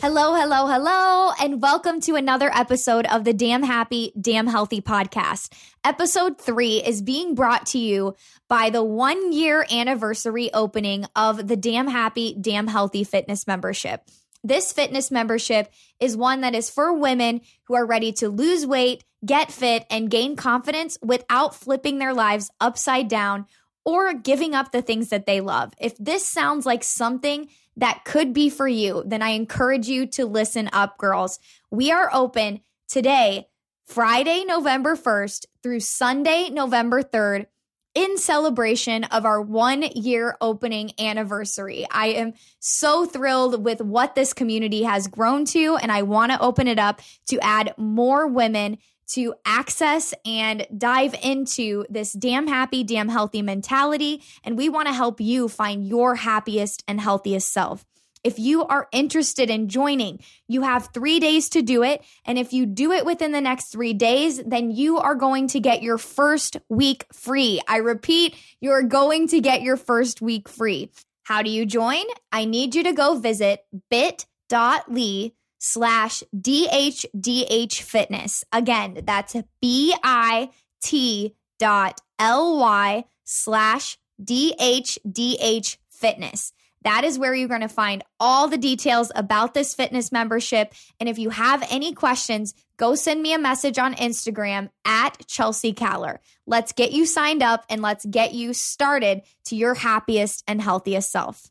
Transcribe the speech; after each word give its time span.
Hello, 0.00 0.32
hello, 0.32 0.68
hello, 0.68 1.32
and 1.42 1.60
welcome 1.60 2.00
to 2.02 2.14
another 2.14 2.52
episode 2.54 3.04
of 3.06 3.24
the 3.24 3.32
Damn 3.32 3.64
Happy, 3.64 4.12
Damn 4.18 4.46
Healthy 4.46 4.80
podcast. 4.80 5.52
Episode 5.82 6.40
three 6.40 6.76
is 6.76 7.02
being 7.02 7.34
brought 7.34 7.66
to 7.66 7.80
you 7.80 8.14
by 8.48 8.70
the 8.70 8.84
one 8.84 9.32
year 9.32 9.66
anniversary 9.68 10.54
opening 10.54 11.04
of 11.16 11.48
the 11.48 11.56
Damn 11.56 11.88
Happy, 11.88 12.36
Damn 12.40 12.68
Healthy 12.68 13.02
fitness 13.02 13.44
membership. 13.48 14.08
This 14.44 14.70
fitness 14.70 15.10
membership 15.10 15.68
is 15.98 16.16
one 16.16 16.42
that 16.42 16.54
is 16.54 16.70
for 16.70 16.92
women 16.92 17.40
who 17.64 17.74
are 17.74 17.84
ready 17.84 18.12
to 18.12 18.28
lose 18.28 18.64
weight, 18.64 19.02
get 19.26 19.50
fit, 19.50 19.84
and 19.90 20.08
gain 20.08 20.36
confidence 20.36 20.96
without 21.02 21.56
flipping 21.56 21.98
their 21.98 22.14
lives 22.14 22.52
upside 22.60 23.08
down 23.08 23.46
or 23.84 24.14
giving 24.14 24.54
up 24.54 24.70
the 24.70 24.82
things 24.82 25.08
that 25.08 25.26
they 25.26 25.40
love. 25.40 25.74
If 25.80 25.96
this 25.98 26.24
sounds 26.24 26.66
like 26.66 26.84
something 26.84 27.48
that 27.78 28.04
could 28.04 28.32
be 28.32 28.50
for 28.50 28.68
you, 28.68 29.02
then 29.06 29.22
I 29.22 29.30
encourage 29.30 29.88
you 29.88 30.06
to 30.08 30.26
listen 30.26 30.68
up, 30.72 30.98
girls. 30.98 31.38
We 31.70 31.90
are 31.92 32.10
open 32.12 32.60
today, 32.88 33.48
Friday, 33.86 34.44
November 34.44 34.96
1st 34.96 35.46
through 35.62 35.80
Sunday, 35.80 36.50
November 36.50 37.02
3rd 37.02 37.46
in 37.94 38.18
celebration 38.18 39.04
of 39.04 39.24
our 39.24 39.40
one 39.40 39.82
year 39.82 40.36
opening 40.40 40.92
anniversary. 40.98 41.86
I 41.90 42.08
am 42.08 42.34
so 42.60 43.06
thrilled 43.06 43.64
with 43.64 43.80
what 43.80 44.14
this 44.14 44.32
community 44.32 44.82
has 44.82 45.06
grown 45.06 45.44
to, 45.46 45.76
and 45.76 45.90
I 45.90 46.02
want 46.02 46.32
to 46.32 46.40
open 46.40 46.68
it 46.68 46.78
up 46.78 47.00
to 47.28 47.40
add 47.40 47.74
more 47.76 48.26
women 48.26 48.78
to 49.08 49.34
access 49.44 50.14
and 50.24 50.66
dive 50.76 51.14
into 51.22 51.84
this 51.88 52.12
damn 52.12 52.46
happy, 52.46 52.84
damn 52.84 53.08
healthy 53.08 53.42
mentality. 53.42 54.22
And 54.44 54.56
we 54.56 54.68
want 54.68 54.88
to 54.88 54.94
help 54.94 55.20
you 55.20 55.48
find 55.48 55.86
your 55.86 56.14
happiest 56.14 56.84
and 56.86 57.00
healthiest 57.00 57.52
self. 57.52 57.84
If 58.24 58.38
you 58.38 58.64
are 58.64 58.88
interested 58.92 59.48
in 59.48 59.68
joining, 59.68 60.20
you 60.48 60.62
have 60.62 60.90
three 60.92 61.20
days 61.20 61.48
to 61.50 61.62
do 61.62 61.82
it. 61.82 62.04
And 62.24 62.36
if 62.36 62.52
you 62.52 62.66
do 62.66 62.92
it 62.92 63.06
within 63.06 63.32
the 63.32 63.40
next 63.40 63.66
three 63.66 63.94
days, 63.94 64.42
then 64.44 64.70
you 64.70 64.98
are 64.98 65.14
going 65.14 65.46
to 65.48 65.60
get 65.60 65.82
your 65.82 65.98
first 65.98 66.56
week 66.68 67.06
free. 67.12 67.60
I 67.68 67.76
repeat, 67.76 68.34
you're 68.60 68.82
going 68.82 69.28
to 69.28 69.40
get 69.40 69.62
your 69.62 69.76
first 69.76 70.20
week 70.20 70.48
free. 70.48 70.90
How 71.22 71.42
do 71.42 71.50
you 71.50 71.64
join? 71.64 72.04
I 72.32 72.44
need 72.44 72.74
you 72.74 72.82
to 72.84 72.92
go 72.92 73.14
visit 73.18 73.64
bit.ly 73.88 75.32
slash 75.58 76.22
DHDH 76.36 77.82
fitness. 77.82 78.44
Again, 78.52 79.00
that's 79.04 79.36
B-I-T 79.60 81.34
dot 81.58 82.00
L-Y 82.18 83.04
slash 83.24 83.98
DHDH 84.22 85.76
fitness. 85.90 86.52
That 86.82 87.04
is 87.04 87.18
where 87.18 87.34
you're 87.34 87.48
going 87.48 87.60
to 87.60 87.68
find 87.68 88.04
all 88.20 88.48
the 88.48 88.56
details 88.56 89.10
about 89.14 89.52
this 89.52 89.74
fitness 89.74 90.12
membership. 90.12 90.72
And 91.00 91.08
if 91.08 91.18
you 91.18 91.30
have 91.30 91.66
any 91.70 91.92
questions, 91.92 92.54
go 92.76 92.94
send 92.94 93.20
me 93.20 93.34
a 93.34 93.38
message 93.38 93.78
on 93.78 93.94
Instagram 93.94 94.70
at 94.84 95.26
Chelsea 95.26 95.72
Caller. 95.72 96.20
Let's 96.46 96.72
get 96.72 96.92
you 96.92 97.04
signed 97.04 97.42
up 97.42 97.64
and 97.68 97.82
let's 97.82 98.06
get 98.06 98.32
you 98.32 98.54
started 98.54 99.22
to 99.46 99.56
your 99.56 99.74
happiest 99.74 100.44
and 100.46 100.62
healthiest 100.62 101.10
self. 101.10 101.50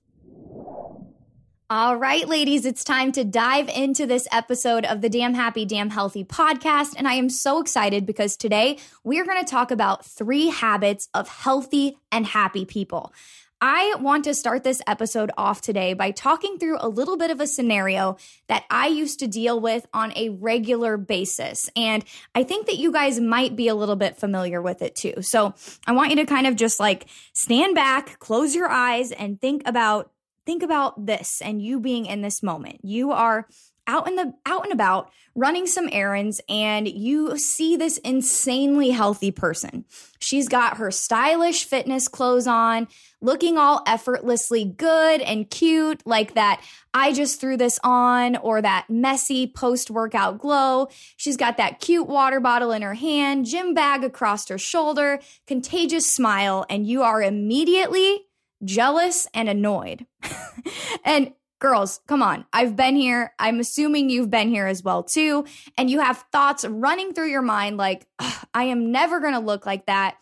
All 1.69 1.97
right, 1.97 2.25
ladies, 2.25 2.65
it's 2.65 2.85
time 2.85 3.11
to 3.11 3.25
dive 3.25 3.67
into 3.67 4.05
this 4.05 4.25
episode 4.31 4.85
of 4.85 5.01
the 5.01 5.09
Damn 5.09 5.33
Happy, 5.33 5.65
Damn 5.65 5.89
Healthy 5.89 6.23
podcast. 6.23 6.93
And 6.97 7.09
I 7.09 7.15
am 7.15 7.29
so 7.29 7.59
excited 7.59 8.05
because 8.05 8.37
today 8.37 8.77
we 9.03 9.19
are 9.19 9.25
going 9.25 9.43
to 9.43 9.51
talk 9.51 9.69
about 9.69 10.05
three 10.05 10.47
habits 10.47 11.09
of 11.13 11.27
healthy 11.27 11.97
and 12.09 12.25
happy 12.25 12.63
people. 12.63 13.11
I 13.59 13.95
want 13.99 14.23
to 14.23 14.33
start 14.33 14.63
this 14.63 14.81
episode 14.87 15.29
off 15.37 15.59
today 15.59 15.93
by 15.93 16.11
talking 16.11 16.57
through 16.57 16.77
a 16.79 16.87
little 16.87 17.17
bit 17.17 17.31
of 17.31 17.41
a 17.41 17.47
scenario 17.47 18.15
that 18.47 18.63
I 18.69 18.87
used 18.87 19.19
to 19.19 19.27
deal 19.27 19.59
with 19.59 19.85
on 19.93 20.13
a 20.15 20.29
regular 20.29 20.95
basis. 20.95 21.69
And 21.75 22.05
I 22.33 22.43
think 22.43 22.67
that 22.67 22.77
you 22.77 22.93
guys 22.93 23.19
might 23.19 23.57
be 23.57 23.67
a 23.67 23.75
little 23.75 23.97
bit 23.97 24.15
familiar 24.15 24.61
with 24.61 24.81
it 24.81 24.95
too. 24.95 25.15
So 25.19 25.53
I 25.85 25.91
want 25.91 26.11
you 26.11 26.15
to 26.15 26.25
kind 26.25 26.47
of 26.47 26.55
just 26.55 26.79
like 26.79 27.07
stand 27.33 27.75
back, 27.75 28.19
close 28.19 28.55
your 28.55 28.69
eyes, 28.69 29.11
and 29.11 29.41
think 29.41 29.63
about 29.65 30.11
think 30.47 30.63
about 30.63 31.05
this 31.05 31.41
and 31.41 31.61
you 31.61 31.79
being 31.79 32.07
in 32.07 32.21
this 32.21 32.41
moment. 32.41 32.79
You 32.83 33.11
are 33.11 33.47
out 33.85 34.07
in 34.07 34.15
the 34.15 34.33
out 34.45 34.63
and 34.63 34.73
about 34.73 35.11
running 35.35 35.67
some 35.67 35.87
errands 35.91 36.41
and 36.49 36.87
you 36.87 37.37
see 37.37 37.75
this 37.75 37.97
insanely 37.99 38.89
healthy 38.89 39.29
person. 39.31 39.85
She's 40.19 40.47
got 40.47 40.77
her 40.77 40.89
stylish 40.89 41.65
fitness 41.65 42.07
clothes 42.07 42.47
on, 42.47 42.87
looking 43.21 43.57
all 43.57 43.83
effortlessly 43.85 44.65
good 44.65 45.21
and 45.21 45.49
cute 45.49 46.01
like 46.05 46.33
that 46.33 46.63
I 46.93 47.13
just 47.13 47.39
threw 47.39 47.57
this 47.57 47.79
on 47.83 48.37
or 48.37 48.61
that 48.61 48.87
messy 48.89 49.47
post-workout 49.47 50.39
glow. 50.39 50.87
She's 51.17 51.37
got 51.37 51.57
that 51.57 51.79
cute 51.79 52.07
water 52.07 52.39
bottle 52.39 52.71
in 52.71 52.81
her 52.81 52.95
hand, 52.95 53.45
gym 53.45 53.73
bag 53.73 54.03
across 54.03 54.47
her 54.49 54.57
shoulder, 54.57 55.19
contagious 55.45 56.07
smile 56.07 56.65
and 56.69 56.87
you 56.87 57.03
are 57.03 57.21
immediately 57.21 58.26
jealous 58.63 59.27
and 59.33 59.49
annoyed. 59.49 60.05
and 61.05 61.33
girls, 61.59 62.01
come 62.07 62.21
on. 62.21 62.45
I've 62.53 62.75
been 62.75 62.95
here. 62.95 63.33
I'm 63.39 63.59
assuming 63.59 64.09
you've 64.09 64.29
been 64.29 64.49
here 64.49 64.67
as 64.67 64.83
well 64.83 65.03
too. 65.03 65.45
And 65.77 65.89
you 65.89 65.99
have 65.99 66.25
thoughts 66.31 66.65
running 66.65 67.13
through 67.13 67.29
your 67.29 67.41
mind 67.41 67.77
like, 67.77 68.07
I 68.53 68.65
am 68.65 68.91
never 68.91 69.19
going 69.19 69.33
to 69.33 69.39
look 69.39 69.65
like 69.65 69.85
that. 69.85 70.17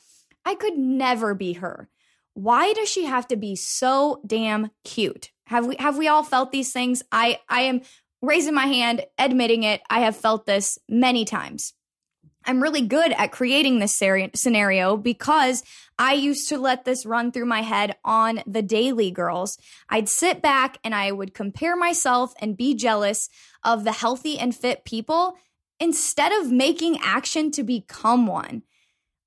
I 0.45 0.55
could 0.55 0.77
never 0.77 1.33
be 1.33 1.53
her. 1.53 1.89
Why 2.33 2.73
does 2.73 2.89
she 2.89 3.05
have 3.05 3.27
to 3.29 3.37
be 3.37 3.55
so 3.55 4.21
damn 4.25 4.69
cute? 4.83 5.31
Have 5.47 5.65
we 5.65 5.75
have 5.79 5.97
we 5.97 6.07
all 6.07 6.23
felt 6.23 6.51
these 6.51 6.73
things? 6.73 7.01
I 7.11 7.39
I 7.47 7.61
am 7.61 7.81
raising 8.21 8.53
my 8.53 8.65
hand, 8.65 9.05
admitting 9.17 9.63
it. 9.63 9.81
I 9.89 9.99
have 10.01 10.17
felt 10.17 10.45
this 10.45 10.77
many 10.89 11.23
times. 11.23 11.73
I'm 12.45 12.61
really 12.61 12.81
good 12.81 13.11
at 13.13 13.31
creating 13.31 13.79
this 13.79 13.95
scenario 13.95 14.97
because 14.97 15.63
I 15.97 16.13
used 16.13 16.49
to 16.49 16.57
let 16.57 16.85
this 16.85 17.05
run 17.05 17.31
through 17.31 17.45
my 17.45 17.61
head 17.61 17.95
on 18.03 18.41
the 18.45 18.61
daily, 18.61 19.11
girls. 19.11 19.57
I'd 19.89 20.09
sit 20.09 20.41
back 20.41 20.77
and 20.83 20.93
I 20.93 21.11
would 21.11 21.33
compare 21.33 21.75
myself 21.75 22.33
and 22.39 22.57
be 22.57 22.75
jealous 22.75 23.29
of 23.63 23.83
the 23.83 23.93
healthy 23.93 24.37
and 24.37 24.55
fit 24.55 24.85
people 24.85 25.37
instead 25.79 26.31
of 26.31 26.51
making 26.51 26.99
action 27.03 27.51
to 27.51 27.63
become 27.63 28.27
one. 28.27 28.63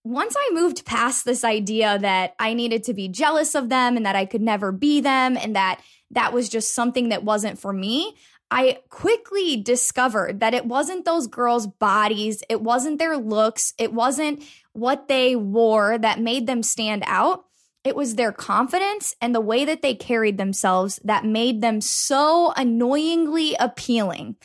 Once 0.04 0.34
I 0.38 0.50
moved 0.52 0.86
past 0.86 1.24
this 1.24 1.44
idea 1.44 1.98
that 1.98 2.34
I 2.38 2.54
needed 2.54 2.84
to 2.84 2.94
be 2.94 3.08
jealous 3.08 3.54
of 3.54 3.68
them 3.68 3.96
and 3.96 4.06
that 4.06 4.16
I 4.16 4.26
could 4.26 4.40
never 4.40 4.72
be 4.72 5.00
them 5.00 5.36
and 5.36 5.56
that 5.56 5.80
that 6.10 6.32
was 6.32 6.48
just 6.48 6.74
something 6.74 7.10
that 7.10 7.24
wasn't 7.24 7.58
for 7.58 7.72
me, 7.72 8.14
I 8.50 8.78
quickly 8.88 9.56
discovered 9.56 10.41
that 10.41 10.54
it 10.54 10.64
wasn't 10.64 11.04
those 11.04 11.26
girls' 11.26 11.66
bodies, 11.66 12.42
it 12.48 12.62
wasn't 12.62 12.98
their 12.98 13.16
looks, 13.16 13.75
it 13.78 13.92
wasn't 13.92 14.42
what 14.72 15.09
they 15.09 15.36
wore 15.36 15.98
that 15.98 16.20
made 16.20 16.47
them 16.47 16.62
stand 16.62 17.03
out. 17.06 17.44
It 17.84 17.97
was 17.97 18.14
their 18.14 18.32
confidence 18.32 19.14
and 19.20 19.34
the 19.34 19.41
way 19.41 19.64
that 19.64 19.82
they 19.82 19.94
carried 19.94 20.38
themselves 20.38 20.98
that 21.04 21.24
made 21.24 21.60
them 21.60 21.80
so 21.80 22.53
annoyingly 22.56 23.54
appealing. 23.59 24.36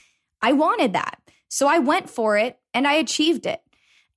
I 0.42 0.54
wanted 0.54 0.94
that. 0.94 1.20
So 1.50 1.68
I 1.68 1.80
went 1.80 2.10
for 2.10 2.38
it 2.38 2.58
and 2.74 2.88
I 2.88 2.94
achieved 2.94 3.46
it. 3.46 3.62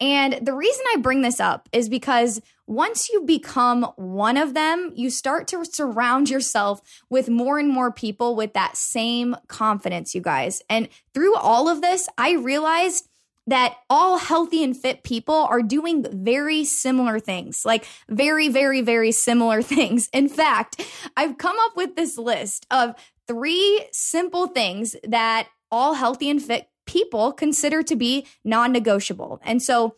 And 0.00 0.38
the 0.42 0.54
reason 0.54 0.84
I 0.92 0.98
bring 0.98 1.22
this 1.22 1.40
up 1.40 1.68
is 1.72 1.88
because 1.88 2.40
once 2.66 3.08
you 3.08 3.22
become 3.22 3.84
one 3.96 4.36
of 4.36 4.54
them, 4.54 4.92
you 4.94 5.10
start 5.10 5.46
to 5.48 5.64
surround 5.64 6.28
yourself 6.28 6.80
with 7.08 7.28
more 7.28 7.58
and 7.58 7.68
more 7.68 7.92
people 7.92 8.34
with 8.34 8.52
that 8.54 8.76
same 8.76 9.36
confidence, 9.48 10.14
you 10.14 10.20
guys. 10.20 10.62
And 10.68 10.88
through 11.14 11.36
all 11.36 11.68
of 11.68 11.80
this, 11.80 12.08
I 12.18 12.32
realized 12.32 13.08
that 13.46 13.76
all 13.88 14.18
healthy 14.18 14.64
and 14.64 14.76
fit 14.76 15.04
people 15.04 15.34
are 15.34 15.62
doing 15.62 16.04
very 16.10 16.64
similar 16.64 17.20
things, 17.20 17.64
like 17.64 17.86
very, 18.08 18.48
very, 18.48 18.80
very 18.80 19.12
similar 19.12 19.62
things. 19.76 20.08
In 20.12 20.28
fact, 20.28 20.84
I've 21.16 21.38
come 21.38 21.56
up 21.60 21.76
with 21.76 21.94
this 21.96 22.18
list 22.18 22.66
of 22.70 22.94
three 23.28 23.86
simple 23.92 24.48
things 24.48 24.96
that 25.04 25.48
all 25.70 25.94
healthy 25.94 26.30
and 26.30 26.42
fit 26.42 26.68
people 26.86 27.32
consider 27.32 27.82
to 27.82 27.96
be 27.96 28.26
non 28.44 28.72
negotiable. 28.72 29.40
And 29.44 29.62
so, 29.62 29.96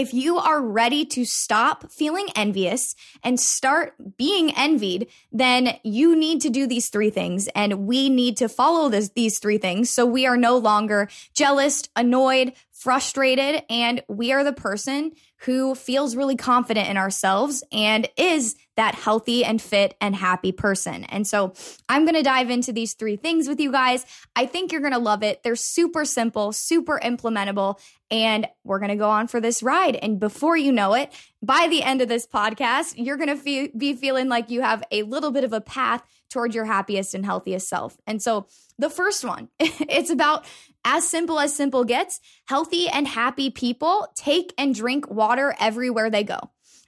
if 0.00 0.14
you 0.14 0.38
are 0.38 0.62
ready 0.62 1.04
to 1.04 1.26
stop 1.26 1.92
feeling 1.92 2.28
envious 2.34 2.94
and 3.22 3.38
start 3.38 3.92
being 4.16 4.50
envied, 4.56 5.06
then 5.30 5.76
you 5.84 6.16
need 6.16 6.40
to 6.40 6.48
do 6.48 6.66
these 6.66 6.88
three 6.88 7.10
things. 7.10 7.48
And 7.48 7.86
we 7.86 8.08
need 8.08 8.38
to 8.38 8.48
follow 8.48 8.88
this, 8.88 9.10
these 9.10 9.38
three 9.38 9.58
things. 9.58 9.90
So 9.90 10.06
we 10.06 10.26
are 10.26 10.38
no 10.38 10.56
longer 10.56 11.10
jealous, 11.34 11.86
annoyed, 11.94 12.54
frustrated, 12.72 13.62
and 13.68 14.02
we 14.08 14.32
are 14.32 14.42
the 14.42 14.54
person 14.54 15.12
who 15.40 15.74
feels 15.74 16.16
really 16.16 16.36
confident 16.36 16.88
in 16.88 16.96
ourselves 16.96 17.62
and 17.70 18.08
is 18.16 18.56
that 18.80 18.94
healthy 18.94 19.44
and 19.44 19.60
fit 19.60 19.94
and 20.00 20.16
happy 20.16 20.52
person. 20.52 21.04
And 21.04 21.26
so 21.26 21.52
I'm 21.86 22.06
going 22.06 22.14
to 22.14 22.22
dive 22.22 22.48
into 22.48 22.72
these 22.72 22.94
three 22.94 23.16
things 23.16 23.46
with 23.46 23.60
you 23.60 23.70
guys. 23.70 24.06
I 24.34 24.46
think 24.46 24.72
you're 24.72 24.80
going 24.80 24.94
to 24.94 24.98
love 24.98 25.22
it. 25.22 25.42
They're 25.42 25.54
super 25.54 26.06
simple, 26.06 26.50
super 26.52 26.98
implementable, 26.98 27.78
and 28.10 28.48
we're 28.64 28.78
going 28.78 28.88
to 28.88 28.96
go 28.96 29.10
on 29.10 29.28
for 29.28 29.38
this 29.38 29.62
ride. 29.62 29.96
And 29.96 30.18
before 30.18 30.56
you 30.56 30.72
know 30.72 30.94
it, 30.94 31.12
by 31.42 31.68
the 31.68 31.82
end 31.82 32.00
of 32.00 32.08
this 32.08 32.26
podcast, 32.26 32.94
you're 32.96 33.18
going 33.18 33.28
to 33.28 33.36
fe- 33.36 33.70
be 33.76 33.92
feeling 33.92 34.30
like 34.30 34.48
you 34.48 34.62
have 34.62 34.82
a 34.90 35.02
little 35.02 35.30
bit 35.30 35.44
of 35.44 35.52
a 35.52 35.60
path 35.60 36.02
toward 36.30 36.54
your 36.54 36.64
happiest 36.64 37.12
and 37.12 37.26
healthiest 37.26 37.68
self. 37.68 37.98
And 38.06 38.22
so 38.22 38.46
the 38.78 38.88
first 38.88 39.26
one, 39.26 39.50
it's 39.60 40.08
about 40.08 40.46
as 40.86 41.06
simple 41.06 41.38
as 41.38 41.54
simple 41.54 41.84
gets, 41.84 42.18
healthy 42.46 42.88
and 42.88 43.06
happy 43.06 43.50
people 43.50 44.08
take 44.16 44.54
and 44.56 44.74
drink 44.74 45.10
water 45.10 45.54
everywhere 45.60 46.08
they 46.08 46.24
go. 46.24 46.38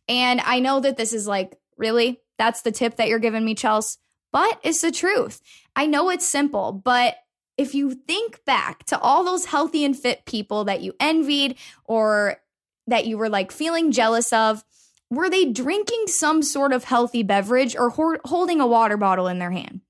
And 0.09 0.41
I 0.41 0.61
know 0.61 0.81
that 0.81 0.97
this 0.97 1.13
is 1.13 1.27
like, 1.27 1.59
really? 1.83 2.21
That's 2.39 2.63
the 2.63 2.73
tip 2.73 2.97
that 2.97 3.09
you're 3.09 3.19
giving 3.19 3.45
me, 3.45 3.55
Chels? 3.55 3.99
But 4.33 4.61
it's 4.63 4.81
the 4.81 4.91
truth. 4.91 5.43
I 5.77 5.87
know 5.87 6.09
it's 6.09 6.27
simple, 6.27 6.73
but 6.73 7.17
if 7.59 7.75
you 7.75 7.93
think 7.93 8.43
back 8.47 8.85
to 8.87 8.99
all 8.99 9.25
those 9.25 9.45
healthy 9.45 9.85
and 9.85 9.99
fit 9.99 10.25
people 10.25 10.65
that 10.65 10.81
you 10.81 10.95
envied 10.99 11.59
or 11.85 12.39
that 12.87 13.07
you 13.07 13.19
were 13.19 13.29
like 13.29 13.53
feeling 13.53 13.93
jealous 13.93 14.33
of, 14.33 14.65
were 15.11 15.29
they 15.29 15.45
drinking 15.45 16.07
some 16.07 16.43
sort 16.43 16.73
of 16.73 16.85
healthy 16.85 17.23
beverage 17.23 17.77
or 17.77 17.91
ho- 17.91 18.17
holding 18.25 18.61
a 18.61 18.67
water 18.67 18.97
bottle 18.97 19.27
in 19.29 19.39
their 19.39 19.51
hand? 19.51 19.83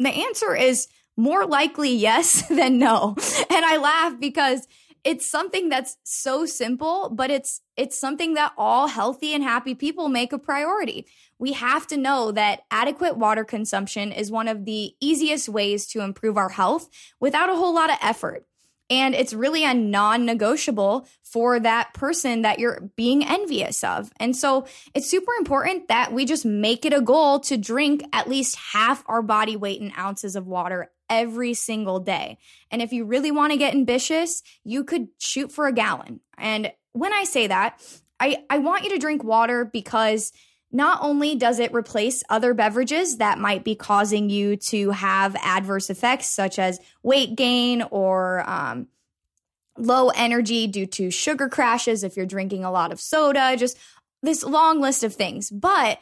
The 0.00 0.08
answer 0.08 0.56
is 0.56 0.88
more 1.16 1.46
likely 1.46 1.94
yes 1.94 2.48
than 2.48 2.78
no. 2.78 3.14
And 3.50 3.64
I 3.64 3.76
laugh 3.76 4.18
because 4.18 4.66
it's 5.06 5.30
something 5.30 5.68
that's 5.68 5.96
so 6.02 6.46
simple, 6.46 7.10
but 7.10 7.30
it's 7.30 7.62
it's 7.76 7.96
something 7.96 8.34
that 8.34 8.52
all 8.58 8.88
healthy 8.88 9.34
and 9.34 9.44
happy 9.44 9.72
people 9.72 10.08
make 10.08 10.32
a 10.32 10.38
priority. 10.38 11.06
We 11.38 11.52
have 11.52 11.86
to 11.88 11.96
know 11.96 12.32
that 12.32 12.62
adequate 12.72 13.16
water 13.16 13.44
consumption 13.44 14.10
is 14.10 14.32
one 14.32 14.48
of 14.48 14.64
the 14.64 14.94
easiest 15.00 15.48
ways 15.48 15.86
to 15.88 16.00
improve 16.00 16.36
our 16.36 16.48
health 16.48 16.88
without 17.20 17.50
a 17.50 17.54
whole 17.54 17.72
lot 17.72 17.90
of 17.90 17.98
effort. 18.02 18.46
And 18.90 19.14
it's 19.14 19.32
really 19.32 19.64
a 19.64 19.74
non 19.74 20.24
negotiable 20.24 21.06
for 21.22 21.60
that 21.60 21.94
person 21.94 22.42
that 22.42 22.58
you're 22.58 22.90
being 22.96 23.24
envious 23.24 23.84
of. 23.84 24.10
And 24.18 24.34
so 24.34 24.66
it's 24.92 25.08
super 25.08 25.32
important 25.38 25.86
that 25.86 26.12
we 26.12 26.24
just 26.24 26.44
make 26.44 26.84
it 26.84 26.92
a 26.92 27.00
goal 27.00 27.38
to 27.40 27.56
drink 27.56 28.04
at 28.12 28.28
least 28.28 28.58
half 28.72 29.04
our 29.06 29.22
body 29.22 29.54
weight 29.54 29.80
in 29.80 29.92
ounces 29.96 30.34
of 30.34 30.48
water 30.48 30.90
every 31.08 31.54
single 31.54 32.00
day. 32.00 32.38
And 32.70 32.82
if 32.82 32.92
you 32.92 33.04
really 33.04 33.30
want 33.30 33.52
to 33.52 33.58
get 33.58 33.74
ambitious, 33.74 34.42
you 34.64 34.84
could 34.84 35.08
shoot 35.18 35.52
for 35.52 35.66
a 35.66 35.72
gallon. 35.72 36.20
And 36.38 36.72
when 36.92 37.12
I 37.12 37.24
say 37.24 37.46
that, 37.46 37.80
I, 38.18 38.44
I 38.48 38.58
want 38.58 38.84
you 38.84 38.90
to 38.90 38.98
drink 38.98 39.22
water 39.22 39.64
because 39.64 40.32
not 40.72 40.98
only 41.02 41.36
does 41.36 41.58
it 41.58 41.72
replace 41.72 42.22
other 42.28 42.52
beverages 42.52 43.18
that 43.18 43.38
might 43.38 43.64
be 43.64 43.74
causing 43.74 44.28
you 44.30 44.56
to 44.56 44.90
have 44.90 45.36
adverse 45.36 45.90
effects, 45.90 46.26
such 46.26 46.58
as 46.58 46.80
weight 47.02 47.36
gain 47.36 47.82
or 47.90 48.48
um, 48.48 48.88
low 49.78 50.08
energy 50.10 50.66
due 50.66 50.86
to 50.86 51.10
sugar 51.10 51.48
crashes 51.48 52.02
if 52.02 52.16
you're 52.16 52.26
drinking 52.26 52.64
a 52.64 52.70
lot 52.70 52.92
of 52.92 53.00
soda, 53.00 53.56
just 53.56 53.78
this 54.22 54.42
long 54.42 54.80
list 54.80 55.04
of 55.04 55.14
things. 55.14 55.50
But 55.50 55.98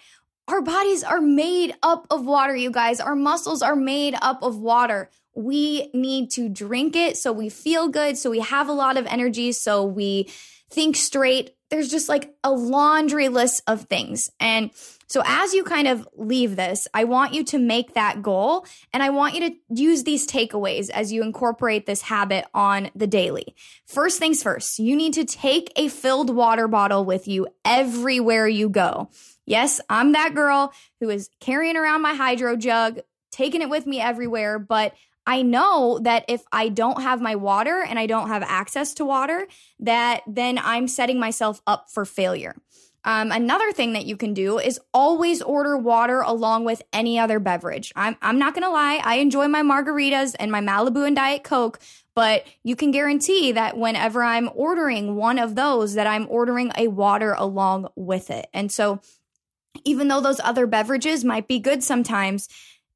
our 0.49 0.61
bodies 0.61 1.03
are 1.03 1.21
made 1.21 1.75
up 1.83 2.07
of 2.11 2.25
water, 2.25 2.55
you 2.55 2.71
guys. 2.71 3.01
Our 3.01 3.17
muscles 3.17 3.63
are 3.63 3.77
made 3.77 4.15
up 4.21 4.43
of 4.43 4.59
water. 4.59 5.11
We 5.35 5.91
need 5.95 6.31
to 6.33 6.49
drink 6.49 6.95
it 6.97 7.17
so 7.17 7.33
we 7.33 7.49
feel 7.49 7.89
good, 7.89 8.19
so 8.19 8.31
we 8.31 8.41
have 8.41 8.69
a 8.69 8.73
lot 8.73 8.97
of 8.97 9.07
energy, 9.07 9.53
so 9.53 9.85
we 9.85 10.29
think 10.71 10.97
straight. 10.97 11.57
There's 11.71 11.91
just 11.91 12.09
like 12.09 12.35
a 12.45 12.53
laundry 12.53 13.29
list 13.29 13.63
of 13.67 13.83
things. 13.83 14.31
And 14.39 14.71
so, 15.07 15.23
as 15.25 15.55
you 15.55 15.65
kind 15.65 15.89
of 15.89 16.09
leave 16.15 16.57
this, 16.57 16.87
I 16.95 17.05
want 17.05 17.35
you 17.35 17.45
to 17.45 17.59
make 17.59 17.95
that 17.95 18.23
goal 18.23 18.67
and 18.93 19.03
I 19.03 19.11
want 19.11 19.35
you 19.35 19.51
to 19.51 19.57
use 19.69 20.05
these 20.05 20.27
takeaways 20.27 20.91
as 20.91 21.13
you 21.13 21.23
incorporate 21.23 21.87
this 21.87 22.03
habit 22.03 22.47
on 22.55 22.91
the 22.95 23.07
daily. 23.07 23.55
First 23.87 24.19
things 24.19 24.43
first, 24.43 24.79
you 24.79 24.97
need 24.97 25.15
to 25.15 25.25
take 25.25 25.73
a 25.77 25.89
filled 25.89 26.35
water 26.35 26.69
bottle 26.69 27.05
with 27.05 27.29
you 27.29 27.49
everywhere 27.65 28.47
you 28.47 28.69
go. 28.69 29.11
Yes, 29.47 29.81
I'm 29.89 30.13
that 30.13 30.35
girl 30.35 30.73
who 31.01 31.11
is 31.11 31.31
carrying 31.41 31.77
around 31.77 32.03
my 32.03 32.15
hydro 32.15 32.57
jug, 32.57 33.01
taking 33.31 33.63
it 33.63 33.69
with 33.69 33.87
me 33.87 34.01
everywhere, 34.01 34.59
but 34.59 34.95
I 35.27 35.43
know 35.43 35.99
that 36.03 36.25
if 36.29 36.43
I 36.53 36.69
don't 36.69 37.03
have 37.03 37.21
my 37.21 37.35
water 37.35 37.83
and 37.83 37.99
I 37.99 38.07
don't 38.07 38.29
have 38.29 38.43
access 38.43 38.95
to 38.95 39.05
water, 39.05 39.47
that 39.81 40.23
then 40.27 40.59
I'm 40.63 40.87
setting 40.87 41.19
myself 41.19 41.63
up 41.67 41.91
for 41.91 42.05
failure. 42.05 42.55
Um, 43.07 43.33
another 43.33 43.71
thing 43.73 43.93
that 43.93 44.07
you 44.07 44.17
can 44.17 44.33
do 44.33 44.59
is 44.59 44.81
always 44.95 45.43
order 45.43 45.77
water 45.77 46.21
along 46.21 46.65
with 46.65 46.83
any 46.93 47.19
other 47.19 47.39
beverage. 47.39 47.93
I'm, 47.95 48.17
I'm 48.23 48.39
not 48.39 48.55
gonna 48.55 48.71
lie, 48.71 49.01
I 49.03 49.17
enjoy 49.17 49.49
my 49.49 49.63
margaritas 49.63 50.35
and 50.39 50.51
my 50.51 50.61
Malibu 50.61 51.07
and 51.07 51.15
Diet 51.15 51.45
Coke, 51.45 51.81
but 52.15 52.47
you 52.63 52.77
can 52.77 52.93
guarantee 52.93 53.53
that 53.53 53.77
whenever 53.77 54.23
I'm 54.23 54.49
ordering 54.55 55.17
one 55.17 55.39
of 55.39 55.55
those, 55.55 55.95
that 55.95 56.07
I'm 56.07 56.27
ordering 56.31 56.73
a 56.79 56.89
water 56.89 57.35
along 57.37 57.89
with 57.95 58.31
it. 58.31 58.47
And 58.55 58.73
so 58.73 59.01
even 59.85 60.09
though 60.09 60.21
those 60.21 60.41
other 60.41 60.67
beverages 60.67 61.25
might 61.25 61.49
be 61.49 61.59
good 61.59 61.83
sometimes, 61.83 62.49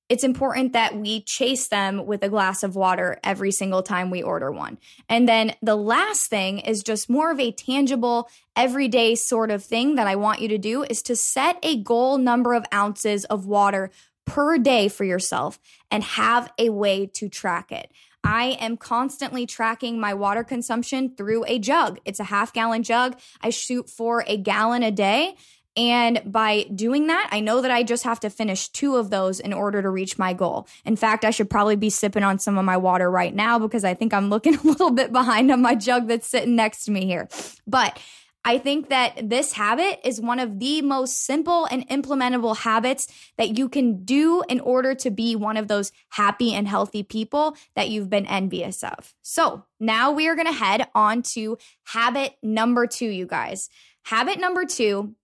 it's 0.09 0.25
important 0.25 0.73
that 0.73 0.97
we 0.97 1.21
chase 1.21 1.69
them 1.69 2.07
with 2.07 2.23
a 2.23 2.31
glass 2.31 2.63
of 2.63 2.75
water 2.75 3.19
every 3.23 3.53
single 3.53 3.83
time 3.83 4.11
we 4.11 4.23
order 4.23 4.51
one. 4.51 4.79
And 5.09 5.29
then 5.29 5.55
the 5.61 5.77
last 5.77 6.31
thing 6.31 6.61
is 6.61 6.83
just 6.83 7.11
more 7.11 7.31
of 7.31 7.39
a 7.39 7.53
tangible, 7.53 8.29
everyday 8.57 9.15
sort 9.15 9.51
of 9.51 9.63
thing 9.63 9.97
that 9.97 10.07
I 10.07 10.17
want 10.17 10.41
you 10.41 10.49
to 10.49 10.59
do 10.59 10.83
is 10.83 11.03
to 11.03 11.17
set 11.17 11.59
a 11.63 11.83
goal 11.83 12.17
number 12.17 12.55
of 12.55 12.65
ounces 12.73 13.27
of 13.27 13.47
water 13.47 13.91
per 14.25 14.59
day 14.59 14.89
for 14.89 15.05
yourself 15.05 15.59
and 15.91 16.03
have 16.03 16.51
a 16.59 16.71
way 16.71 17.07
to 17.07 17.29
track 17.29 17.71
it. 17.71 17.91
I 18.25 18.57
am 18.61 18.77
constantly 18.77 19.47
tracking 19.47 20.01
my 20.01 20.13
water 20.13 20.43
consumption 20.43 21.15
through 21.17 21.45
a 21.47 21.59
jug. 21.59 21.99
It's 22.05 22.21
a 22.21 22.25
half 22.25 22.53
gallon 22.53 22.83
jug. 22.83 23.19
I 23.41 23.51
shoot 23.51 23.89
for 23.89 24.25
a 24.27 24.37
gallon 24.37 24.83
a 24.83 24.91
day. 24.91 25.37
And 25.79 26.21
by 26.27 26.65
doing 26.75 27.07
that, 27.07 27.29
I 27.31 27.39
know 27.39 27.63
that 27.63 27.71
I 27.71 27.85
just 27.85 28.03
have 28.03 28.19
to 28.21 28.31
finish 28.31 28.69
two 28.69 28.97
of 28.97 29.11
those 29.11 29.39
in 29.39 29.53
order 29.53 29.81
to 29.81 29.89
reach 29.89 30.19
my 30.19 30.33
goal. 30.33 30.67
In 30.85 30.97
fact, 30.97 31.25
I 31.25 31.31
should 31.31 31.49
probably 31.49 31.77
be 31.77 31.89
sipping 31.89 32.25
on 32.25 32.41
some 32.41 32.59
of 32.59 32.65
my 32.65 32.77
water 32.77 33.09
right 33.09 33.33
now 33.33 33.61
because 33.61 33.85
I 33.85 33.95
think 33.95 34.13
I'm 34.13 34.29
looking 34.29 34.55
a 34.59 34.63
little 34.63 34.91
bit 34.91 35.13
behind 35.13 35.53
on 35.53 35.63
my 35.63 35.77
jug 35.77 36.09
that's 36.09 36.27
sitting 36.27 36.57
next 36.57 36.87
to 36.87 36.91
me 36.91 37.07
here. 37.07 37.29
But 37.65 37.97
I 38.45 38.59
think 38.59 38.89
that 38.89 39.31
this 39.31 39.53
habit 39.53 40.01
is 40.05 40.21
one 40.21 40.41
of 40.41 40.59
the 40.59 40.83
most 40.83 41.25
simple 41.25 41.67
and 41.67 41.89
implementable 41.89 42.57
habits 42.57 43.07
that 43.37 43.57
you 43.57 43.69
can 43.69 44.05
do 44.05 44.43
in 44.49 44.59
order 44.59 44.97
to 44.97 45.13
be 45.13 45.37
one 45.37 45.57
of 45.57 45.69
those 45.69 45.93
happy 46.09 46.55
and 46.55 46.67
healthy 46.67 47.05
people 47.05 47.57
that 47.77 47.89
you've 47.89 48.11
been 48.11 48.27
envious 48.27 48.83
of. 48.83 49.15
So 49.23 49.65
now 49.79 50.11
we 50.11 50.27
are 50.27 50.35
going 50.35 50.49
to 50.49 50.53
head 50.53 50.89
on 50.93 51.23
to 51.35 51.57
habit 51.85 52.35
number 52.43 52.89
two, 52.89 53.09
you 53.09 53.27
guys. 53.27 53.69
Habit 54.03 54.41
number 54.41 54.65
two 54.65 55.15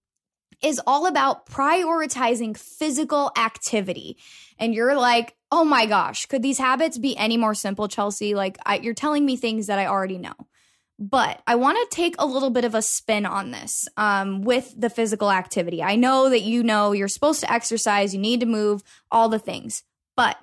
is 0.63 0.81
all 0.87 1.07
about 1.07 1.47
prioritizing 1.47 2.57
physical 2.57 3.31
activity. 3.37 4.17
And 4.59 4.75
you're 4.75 4.97
like, 4.97 5.35
oh 5.51 5.65
my 5.65 5.87
gosh, 5.87 6.27
could 6.27 6.43
these 6.43 6.59
habits 6.59 6.99
be 6.99 7.17
any 7.17 7.37
more 7.37 7.55
simple, 7.55 7.89
Chelsea? 7.89 8.35
Like, 8.35 8.59
I, 8.67 8.79
you're 8.79 8.95
telling 8.95 9.25
me 9.25 9.37
things 9.37 9.67
that 9.67 9.79
I 9.79 9.87
already 9.87 10.19
know. 10.19 10.35
But 10.99 11.43
I 11.47 11.57
want 11.57 11.77
to 11.79 11.97
take 11.97 12.15
a 12.19 12.27
little 12.27 12.51
bit 12.51 12.65
of 12.65 12.75
a 12.75 12.83
spin 12.83 13.27
on 13.27 13.51
this 13.51 13.89
um, 13.97 14.43
with 14.43 14.73
the 14.77 14.91
physical 14.91 15.31
activity. 15.31 15.83
I 15.83 15.97
know 15.97 16.31
that 16.31 16.43
you 16.43 16.63
know 16.63 16.93
you're 16.93 17.09
supposed 17.09 17.41
to 17.41 17.53
exercise, 17.53 18.15
you 18.15 18.21
need 18.21 18.41
to 18.41 18.47
move, 18.47 18.83
all 19.11 19.29
the 19.29 19.41
things. 19.41 19.83
But 20.17 20.37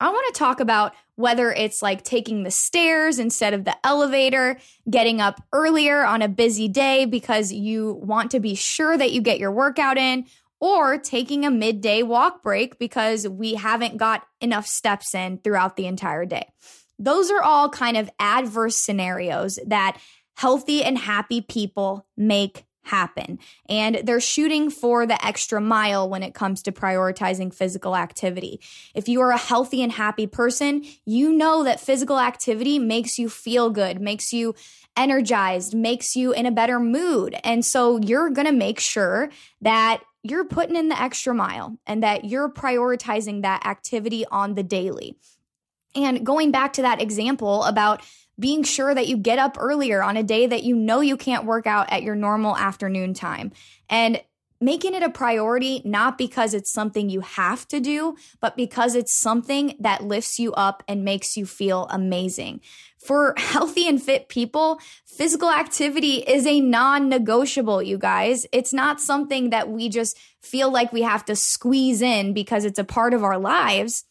I 0.00 0.10
want 0.10 0.32
to 0.32 0.38
talk 0.38 0.60
about 0.60 0.94
whether 1.16 1.52
it's 1.52 1.82
like 1.82 2.04
taking 2.04 2.44
the 2.44 2.50
stairs 2.50 3.18
instead 3.18 3.52
of 3.52 3.64
the 3.64 3.76
elevator, 3.84 4.58
getting 4.88 5.20
up 5.20 5.42
earlier 5.52 6.04
on 6.04 6.22
a 6.22 6.28
busy 6.28 6.68
day 6.68 7.04
because 7.04 7.52
you 7.52 7.94
want 7.94 8.30
to 8.30 8.40
be 8.40 8.54
sure 8.54 8.96
that 8.96 9.10
you 9.10 9.20
get 9.20 9.40
your 9.40 9.50
workout 9.50 9.98
in, 9.98 10.26
or 10.60 10.98
taking 10.98 11.44
a 11.44 11.50
midday 11.50 12.02
walk 12.02 12.42
break 12.42 12.78
because 12.78 13.28
we 13.28 13.54
haven't 13.54 13.96
got 13.96 14.26
enough 14.40 14.66
steps 14.66 15.14
in 15.14 15.38
throughout 15.38 15.76
the 15.76 15.86
entire 15.86 16.24
day. 16.24 16.48
Those 16.98 17.30
are 17.30 17.42
all 17.42 17.68
kind 17.68 17.96
of 17.96 18.10
adverse 18.18 18.76
scenarios 18.76 19.58
that 19.66 19.98
healthy 20.36 20.82
and 20.82 20.98
happy 20.98 21.40
people 21.40 22.06
make 22.16 22.64
happen. 22.88 23.38
And 23.68 24.00
they're 24.04 24.20
shooting 24.20 24.70
for 24.70 25.06
the 25.06 25.24
extra 25.24 25.60
mile 25.60 26.08
when 26.08 26.22
it 26.22 26.34
comes 26.34 26.62
to 26.62 26.72
prioritizing 26.72 27.54
physical 27.54 27.96
activity. 27.96 28.60
If 28.94 29.08
you 29.08 29.20
are 29.20 29.30
a 29.30 29.38
healthy 29.38 29.82
and 29.82 29.92
happy 29.92 30.26
person, 30.26 30.84
you 31.04 31.32
know 31.32 31.64
that 31.64 31.80
physical 31.80 32.18
activity 32.18 32.78
makes 32.78 33.18
you 33.18 33.28
feel 33.28 33.70
good, 33.70 34.00
makes 34.00 34.32
you 34.32 34.54
energized, 34.96 35.74
makes 35.74 36.16
you 36.16 36.32
in 36.32 36.44
a 36.44 36.50
better 36.50 36.80
mood. 36.80 37.36
And 37.44 37.64
so 37.64 37.98
you're 37.98 38.30
going 38.30 38.46
to 38.46 38.52
make 38.52 38.80
sure 38.80 39.30
that 39.60 40.02
you're 40.22 40.44
putting 40.44 40.76
in 40.76 40.88
the 40.88 41.00
extra 41.00 41.32
mile 41.32 41.78
and 41.86 42.02
that 42.02 42.24
you're 42.24 42.50
prioritizing 42.50 43.42
that 43.42 43.64
activity 43.64 44.24
on 44.30 44.54
the 44.54 44.64
daily. 44.64 45.16
And 45.94 46.24
going 46.26 46.50
back 46.50 46.74
to 46.74 46.82
that 46.82 47.00
example 47.00 47.64
about 47.64 48.02
being 48.38 48.62
sure 48.62 48.94
that 48.94 49.08
you 49.08 49.16
get 49.16 49.38
up 49.38 49.56
earlier 49.58 50.02
on 50.02 50.16
a 50.16 50.22
day 50.22 50.46
that 50.46 50.62
you 50.62 50.76
know 50.76 51.00
you 51.00 51.16
can't 51.16 51.44
work 51.44 51.66
out 51.66 51.90
at 51.92 52.02
your 52.02 52.14
normal 52.14 52.56
afternoon 52.56 53.14
time. 53.14 53.52
And 53.88 54.20
making 54.60 54.94
it 54.94 55.02
a 55.02 55.10
priority, 55.10 55.82
not 55.84 56.18
because 56.18 56.52
it's 56.52 56.72
something 56.72 57.08
you 57.08 57.20
have 57.20 57.66
to 57.68 57.80
do, 57.80 58.16
but 58.40 58.56
because 58.56 58.94
it's 58.94 59.14
something 59.14 59.74
that 59.78 60.04
lifts 60.04 60.38
you 60.38 60.52
up 60.54 60.82
and 60.88 61.04
makes 61.04 61.36
you 61.36 61.46
feel 61.46 61.86
amazing. 61.90 62.60
For 62.98 63.34
healthy 63.36 63.88
and 63.88 64.02
fit 64.02 64.28
people, 64.28 64.80
physical 65.06 65.50
activity 65.50 66.16
is 66.16 66.46
a 66.46 66.60
non 66.60 67.08
negotiable, 67.08 67.82
you 67.82 67.98
guys. 67.98 68.46
It's 68.52 68.72
not 68.72 69.00
something 69.00 69.50
that 69.50 69.68
we 69.68 69.88
just 69.88 70.18
feel 70.40 70.72
like 70.72 70.92
we 70.92 71.02
have 71.02 71.24
to 71.26 71.36
squeeze 71.36 72.02
in 72.02 72.32
because 72.32 72.64
it's 72.64 72.78
a 72.78 72.84
part 72.84 73.14
of 73.14 73.22
our 73.22 73.38
lives. 73.38 74.04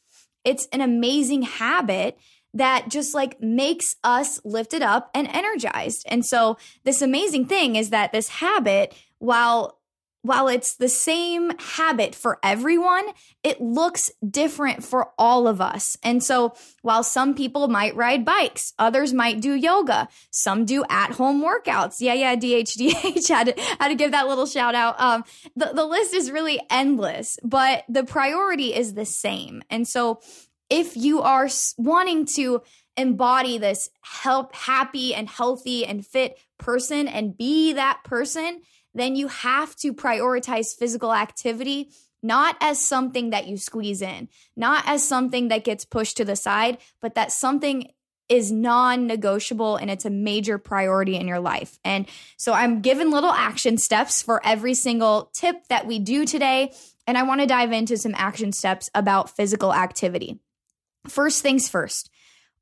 It's 0.46 0.68
an 0.72 0.80
amazing 0.80 1.42
habit 1.42 2.18
that 2.54 2.90
just 2.90 3.14
like 3.14 3.42
makes 3.42 3.96
us 4.04 4.40
lifted 4.44 4.82
up 4.82 5.10
and 5.14 5.28
energized. 5.28 6.06
And 6.08 6.26
so 6.26 6.58
this 6.84 7.02
amazing 7.02 7.46
thing 7.46 7.76
is 7.76 7.90
that 7.92 8.12
this 8.12 8.30
habit, 8.30 8.96
while 9.20 9.78
while 10.28 10.50
it's 10.50 10.76
the 10.76 10.90
same 10.90 11.52
habit 11.58 12.14
for 12.14 12.38
everyone, 12.44 13.06
it 13.44 13.62
looks 13.62 14.12
different 14.30 14.84
for 14.84 15.12
all 15.18 15.48
of 15.48 15.62
us. 15.62 15.96
And 16.04 16.22
so, 16.22 16.54
while 16.82 17.04
some 17.04 17.34
people 17.34 17.68
might 17.70 17.96
ride 17.96 18.26
bikes, 18.26 18.74
others 18.78 19.14
might 19.14 19.40
do 19.40 19.54
yoga, 19.54 20.10
some 20.30 20.66
do 20.66 20.84
at 20.90 21.12
home 21.12 21.42
workouts. 21.42 21.96
Yeah, 22.00 22.14
yeah, 22.14 22.36
DHDH 22.36 23.28
had 23.30 23.58
had 23.80 23.88
to 23.88 23.96
give 23.96 24.12
that 24.12 24.28
little 24.28 24.46
shout 24.46 24.76
out. 24.76 25.00
Um, 25.00 25.24
the, 25.56 25.72
the 25.74 25.86
list 25.86 26.14
is 26.14 26.30
really 26.30 26.60
endless, 26.70 27.38
but 27.44 27.86
the 27.88 28.04
priority 28.04 28.76
is 28.76 28.96
the 28.96 29.06
same. 29.06 29.64
And 29.70 29.88
so, 29.88 30.20
if 30.70 30.98
you 30.98 31.22
are 31.22 31.50
wanting 31.78 32.26
to 32.26 32.62
embody 32.96 33.58
this 33.58 33.90
help 34.02 34.56
happy 34.56 35.14
and 35.14 35.30
healthy 35.30 35.86
and 35.86 36.06
fit 36.06 36.38
person 36.58 37.08
and 37.08 37.38
be 37.38 37.74
that 37.74 38.04
person 38.04 38.62
then 38.94 39.16
you 39.16 39.28
have 39.28 39.76
to 39.76 39.94
prioritize 39.94 40.76
physical 40.76 41.14
activity 41.14 41.92
not 42.24 42.58
as 42.62 42.84
something 42.84 43.30
that 43.30 43.48
you 43.48 43.58
squeeze 43.58 44.02
in, 44.02 44.28
not 44.56 44.84
as 44.88 45.08
something 45.08 45.50
that 45.50 45.64
gets 45.64 45.86
pushed 45.86 46.18
to 46.18 46.26
the 46.26 46.36
side, 46.36 46.78
but 47.02 47.16
that 47.16 47.32
something 47.32 47.92
is 48.30 48.52
non 48.52 49.08
negotiable 49.08 49.78
and 49.78 49.90
it's 49.90 50.04
a 50.04 50.10
major 50.10 50.58
priority 50.58 51.16
in 51.16 51.28
your 51.28 51.40
life. 51.40 51.80
And 51.86 52.08
so 52.36 52.52
I'm 52.54 52.82
given 52.82 53.10
little 53.10 53.32
action 53.32 53.78
steps 53.78 54.22
for 54.22 54.46
every 54.46 54.74
single 54.74 55.32
tip 55.34 55.68
that 55.70 55.88
we 55.88 56.00
do 56.00 56.26
today. 56.26 56.74
And 57.06 57.18
I 57.18 57.24
want 57.24 57.40
to 57.40 57.48
dive 57.48 57.72
into 57.72 57.96
some 57.98 58.14
action 58.18 58.52
steps 58.52 58.90
about 58.94 59.30
physical 59.30 59.74
activity. 59.74 60.40
First 61.10 61.42
things 61.42 61.70
first, 61.70 62.10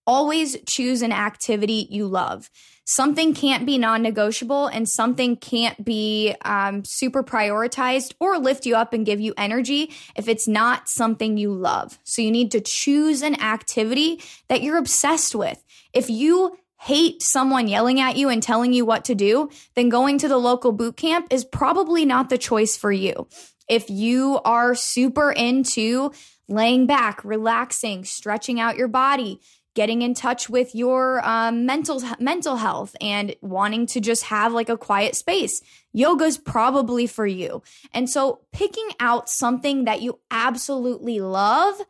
always 0.06 0.58
choose 0.68 1.02
an 1.02 1.12
activity 1.12 1.88
you 1.90 2.08
love 2.08 2.50
something 2.86 3.34
can't 3.34 3.66
be 3.66 3.78
non 3.78 4.02
negotiable 4.02 4.68
and 4.68 4.88
something 4.88 5.36
can't 5.36 5.84
be 5.84 6.36
um, 6.44 6.84
super 6.86 7.24
prioritized 7.24 8.14
or 8.20 8.38
lift 8.38 8.66
you 8.66 8.76
up 8.76 8.94
and 8.94 9.06
give 9.06 9.20
you 9.20 9.34
energy 9.38 9.92
if 10.16 10.28
it's 10.28 10.48
not 10.48 10.88
something 10.88 11.38
you 11.38 11.52
love. 11.52 12.00
So 12.04 12.22
you 12.22 12.32
need 12.32 12.52
to 12.52 12.62
choose 12.62 13.22
an 13.22 13.42
activity 13.42 14.22
that 14.48 14.62
you're 14.62 14.78
obsessed 14.78 15.36
with. 15.36 15.62
If 15.94 16.10
you 16.10 16.58
hate 16.80 17.22
someone 17.22 17.68
yelling 17.68 18.00
at 18.00 18.16
you 18.16 18.30
and 18.30 18.44
telling 18.44 18.72
you 18.72 18.86
what 18.86 19.06
to 19.06 19.16
do, 19.16 19.50
then 19.76 19.90
going 19.90 20.20
to 20.20 20.28
the 20.28 20.38
local 20.38 20.72
boot 20.72 20.98
camp 20.98 21.28
is 21.32 21.44
probably 21.44 22.06
not 22.06 22.30
the 22.30 22.38
choice 22.38 22.78
for 22.78 22.92
you. 22.92 23.28
If 23.68 23.90
you 23.90 24.40
are 24.46 24.76
super 24.76 25.32
into 25.32 26.12
laying 26.48 26.86
back, 26.86 27.24
relaxing, 27.24 28.04
stretching 28.04 28.60
out 28.60 28.78
your 28.78 28.88
body, 28.88 29.40
getting 29.74 30.02
in 30.02 30.14
touch 30.14 30.50
with 30.50 30.74
your 30.74 31.26
um, 31.28 31.66
mental 31.66 32.02
mental 32.20 32.56
health 32.58 32.96
and 33.02 33.36
wanting 33.42 33.86
to 33.86 34.00
just 34.00 34.24
have 34.24 34.54
like 34.54 34.70
a 34.70 34.78
quiet 34.78 35.16
space 35.16 35.62
yoga's 35.92 36.38
probably 36.38 37.06
for 37.06 37.28
you 37.28 37.62
and 37.94 38.10
so 38.10 38.40
picking 38.54 38.88
out 39.02 39.30
something 39.30 39.84
that 39.84 40.02
you 40.02 40.18
absolutely 40.32 41.20
love 41.20 41.82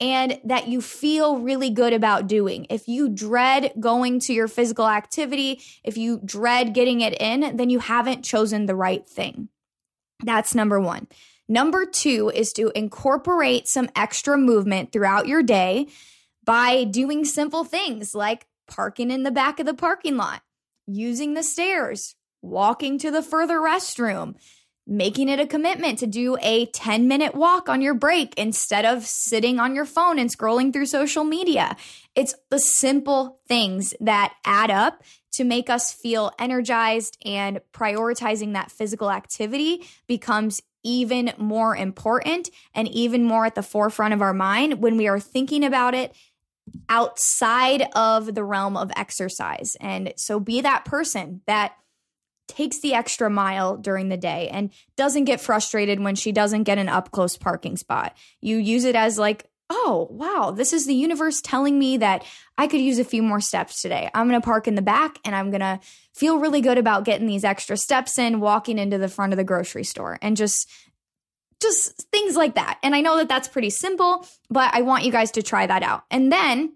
and 0.00 0.38
that 0.44 0.68
you 0.68 0.80
feel 0.80 1.38
really 1.38 1.70
good 1.70 1.92
about 1.92 2.26
doing. 2.26 2.66
If 2.68 2.86
you 2.86 3.08
dread 3.08 3.72
going 3.80 4.20
to 4.20 4.34
your 4.34 4.48
physical 4.48 4.86
activity, 4.86 5.62
if 5.84 5.96
you 5.96 6.20
dread 6.24 6.74
getting 6.74 7.00
it 7.00 7.18
in, 7.20 7.56
then 7.56 7.70
you 7.70 7.78
haven't 7.78 8.24
chosen 8.24 8.66
the 8.66 8.74
right 8.74 9.06
thing. 9.06 9.48
That's 10.22 10.54
number 10.54 10.78
one. 10.80 11.08
Number 11.48 11.86
two 11.86 12.30
is 12.34 12.52
to 12.54 12.72
incorporate 12.74 13.68
some 13.68 13.88
extra 13.94 14.36
movement 14.36 14.92
throughout 14.92 15.28
your 15.28 15.42
day 15.42 15.86
by 16.44 16.84
doing 16.84 17.24
simple 17.24 17.64
things 17.64 18.14
like 18.14 18.46
parking 18.66 19.10
in 19.10 19.22
the 19.22 19.30
back 19.30 19.60
of 19.60 19.66
the 19.66 19.74
parking 19.74 20.16
lot, 20.16 20.42
using 20.86 21.34
the 21.34 21.42
stairs, 21.42 22.14
walking 22.42 22.98
to 22.98 23.10
the 23.10 23.22
further 23.22 23.58
restroom, 23.58 24.34
making 24.86 25.28
it 25.28 25.40
a 25.40 25.46
commitment 25.46 25.98
to 25.98 26.06
do 26.06 26.36
a 26.40 26.66
10 26.66 27.08
minute 27.08 27.34
walk 27.34 27.68
on 27.68 27.80
your 27.80 27.94
break 27.94 28.34
instead 28.36 28.84
of 28.84 29.04
sitting 29.04 29.58
on 29.58 29.74
your 29.74 29.84
phone 29.84 30.18
and 30.18 30.30
scrolling 30.30 30.72
through 30.72 30.86
social 30.86 31.24
media. 31.24 31.76
It's 32.14 32.34
the 32.50 32.60
simple 32.60 33.40
things 33.48 33.94
that 34.00 34.34
add 34.44 34.70
up 34.70 35.02
to 35.32 35.44
make 35.44 35.68
us 35.68 35.92
feel 35.92 36.32
energized 36.38 37.18
and 37.24 37.60
prioritizing 37.72 38.54
that 38.54 38.70
physical 38.70 39.10
activity 39.10 39.84
becomes 40.06 40.62
even 40.86 41.32
more 41.36 41.76
important 41.76 42.48
and 42.74 42.86
even 42.88 43.24
more 43.24 43.44
at 43.44 43.56
the 43.56 43.62
forefront 43.62 44.14
of 44.14 44.22
our 44.22 44.32
mind 44.32 44.80
when 44.80 44.96
we 44.96 45.08
are 45.08 45.18
thinking 45.18 45.64
about 45.64 45.94
it 45.94 46.14
outside 46.88 47.88
of 47.94 48.34
the 48.34 48.44
realm 48.44 48.76
of 48.76 48.90
exercise. 48.96 49.76
And 49.80 50.12
so 50.16 50.40
be 50.40 50.60
that 50.60 50.84
person 50.84 51.42
that 51.46 51.74
takes 52.48 52.80
the 52.80 52.94
extra 52.94 53.28
mile 53.28 53.76
during 53.76 54.08
the 54.08 54.16
day 54.16 54.48
and 54.48 54.70
doesn't 54.96 55.24
get 55.24 55.40
frustrated 55.40 56.00
when 56.00 56.14
she 56.14 56.30
doesn't 56.30 56.62
get 56.62 56.78
an 56.78 56.88
up 56.88 57.10
close 57.10 57.36
parking 57.36 57.76
spot. 57.76 58.16
You 58.40 58.56
use 58.56 58.84
it 58.84 58.94
as 58.94 59.18
like, 59.18 59.50
oh, 59.68 60.08
wow, 60.10 60.52
this 60.52 60.72
is 60.72 60.86
the 60.86 60.94
universe 60.94 61.40
telling 61.40 61.78
me 61.78 61.96
that 61.96 62.24
I 62.56 62.66
could 62.66 62.80
use 62.80 62.98
a 62.98 63.04
few 63.04 63.22
more 63.22 63.40
steps 63.40 63.82
today. 63.82 64.10
I'm 64.14 64.28
going 64.28 64.40
to 64.40 64.44
park 64.44 64.68
in 64.68 64.76
the 64.76 64.82
back 64.82 65.18
and 65.24 65.34
I'm 65.34 65.50
going 65.50 65.60
to 65.60 65.80
feel 66.14 66.38
really 66.38 66.60
good 66.60 66.78
about 66.78 67.04
getting 67.04 67.26
these 67.26 67.44
extra 67.44 67.76
steps 67.76 68.18
in, 68.18 68.40
walking 68.40 68.78
into 68.78 68.98
the 68.98 69.08
front 69.08 69.32
of 69.32 69.36
the 69.36 69.44
grocery 69.44 69.84
store 69.84 70.18
and 70.22 70.36
just 70.36 70.70
just 71.60 72.06
things 72.12 72.36
like 72.36 72.54
that. 72.54 72.78
And 72.82 72.94
I 72.94 73.00
know 73.00 73.16
that 73.16 73.28
that's 73.28 73.48
pretty 73.48 73.70
simple, 73.70 74.26
but 74.50 74.74
I 74.74 74.82
want 74.82 75.04
you 75.04 75.10
guys 75.10 75.30
to 75.32 75.42
try 75.42 75.66
that 75.66 75.82
out. 75.82 76.04
And 76.10 76.30
then 76.30 76.74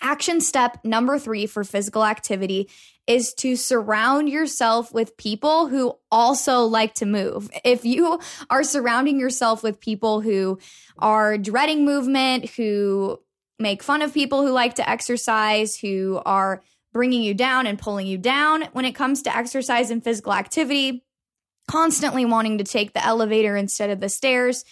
action 0.00 0.40
step 0.40 0.78
number 0.84 1.18
three 1.18 1.46
for 1.46 1.64
physical 1.64 2.04
activity 2.04 2.68
is 3.06 3.34
to 3.34 3.56
surround 3.56 4.28
yourself 4.28 4.92
with 4.92 5.16
people 5.16 5.68
who 5.68 5.96
also 6.10 6.62
like 6.62 6.94
to 6.94 7.06
move. 7.06 7.50
If 7.64 7.84
you 7.84 8.20
are 8.50 8.64
surrounding 8.64 9.20
yourself 9.20 9.62
with 9.62 9.80
people 9.80 10.20
who 10.20 10.58
are 10.98 11.38
dreading 11.38 11.84
movement, 11.84 12.50
who 12.50 13.20
make 13.58 13.82
fun 13.82 14.02
of 14.02 14.12
people 14.12 14.42
who 14.42 14.50
like 14.50 14.74
to 14.74 14.88
exercise, 14.88 15.76
who 15.76 16.20
are 16.26 16.62
bringing 16.92 17.22
you 17.22 17.34
down 17.34 17.66
and 17.66 17.78
pulling 17.78 18.06
you 18.06 18.18
down 18.18 18.62
when 18.72 18.84
it 18.84 18.94
comes 18.94 19.22
to 19.22 19.36
exercise 19.36 19.90
and 19.90 20.02
physical 20.02 20.32
activity, 20.32 21.04
constantly 21.68 22.24
wanting 22.24 22.58
to 22.58 22.64
take 22.64 22.92
the 22.92 23.04
elevator 23.04 23.56
instead 23.56 23.90
of 23.90 24.00
the 24.00 24.08
stairs. 24.08 24.64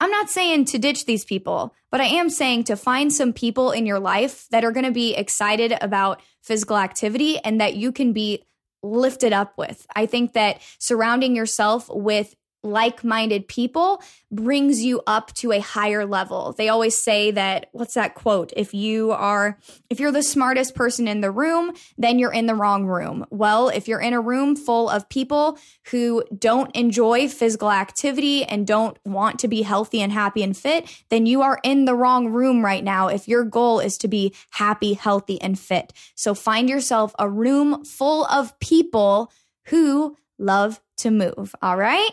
I'm 0.00 0.10
not 0.10 0.30
saying 0.30 0.64
to 0.66 0.78
ditch 0.78 1.04
these 1.04 1.24
people, 1.24 1.74
but 1.90 2.00
I 2.00 2.06
am 2.06 2.30
saying 2.30 2.64
to 2.64 2.76
find 2.76 3.12
some 3.12 3.34
people 3.34 3.70
in 3.70 3.84
your 3.84 4.00
life 4.00 4.46
that 4.50 4.64
are 4.64 4.72
going 4.72 4.86
to 4.86 4.92
be 4.92 5.14
excited 5.14 5.76
about 5.80 6.22
physical 6.42 6.78
activity 6.78 7.38
and 7.38 7.60
that 7.60 7.76
you 7.76 7.92
can 7.92 8.14
be 8.14 8.44
lifted 8.82 9.34
up 9.34 9.58
with. 9.58 9.86
I 9.94 10.06
think 10.06 10.32
that 10.32 10.62
surrounding 10.78 11.36
yourself 11.36 11.88
with 11.90 12.34
like 12.62 13.02
minded 13.02 13.48
people 13.48 14.02
brings 14.30 14.82
you 14.82 15.00
up 15.06 15.32
to 15.34 15.52
a 15.52 15.60
higher 15.60 16.04
level. 16.04 16.52
They 16.52 16.68
always 16.68 17.00
say 17.00 17.30
that, 17.30 17.68
what's 17.72 17.94
that 17.94 18.14
quote? 18.14 18.52
If 18.56 18.74
you 18.74 19.12
are, 19.12 19.58
if 19.88 19.98
you're 19.98 20.12
the 20.12 20.22
smartest 20.22 20.74
person 20.74 21.08
in 21.08 21.20
the 21.20 21.30
room, 21.30 21.72
then 21.96 22.18
you're 22.18 22.32
in 22.32 22.46
the 22.46 22.54
wrong 22.54 22.84
room. 22.84 23.24
Well, 23.30 23.68
if 23.68 23.88
you're 23.88 24.00
in 24.00 24.12
a 24.12 24.20
room 24.20 24.56
full 24.56 24.88
of 24.90 25.08
people 25.08 25.58
who 25.90 26.22
don't 26.36 26.74
enjoy 26.76 27.28
physical 27.28 27.70
activity 27.70 28.44
and 28.44 28.66
don't 28.66 28.98
want 29.04 29.38
to 29.40 29.48
be 29.48 29.62
healthy 29.62 30.00
and 30.00 30.12
happy 30.12 30.42
and 30.42 30.56
fit, 30.56 31.04
then 31.08 31.26
you 31.26 31.42
are 31.42 31.58
in 31.64 31.86
the 31.86 31.94
wrong 31.94 32.28
room 32.30 32.64
right 32.64 32.84
now 32.84 33.08
if 33.08 33.26
your 33.26 33.44
goal 33.44 33.80
is 33.80 33.96
to 33.98 34.08
be 34.08 34.34
happy, 34.50 34.94
healthy, 34.94 35.40
and 35.40 35.58
fit. 35.58 35.92
So 36.14 36.34
find 36.34 36.68
yourself 36.68 37.14
a 37.18 37.28
room 37.28 37.84
full 37.84 38.26
of 38.26 38.58
people 38.60 39.32
who 39.66 40.16
love 40.38 40.80
to 40.98 41.10
move. 41.10 41.54
All 41.62 41.76
right. 41.76 42.10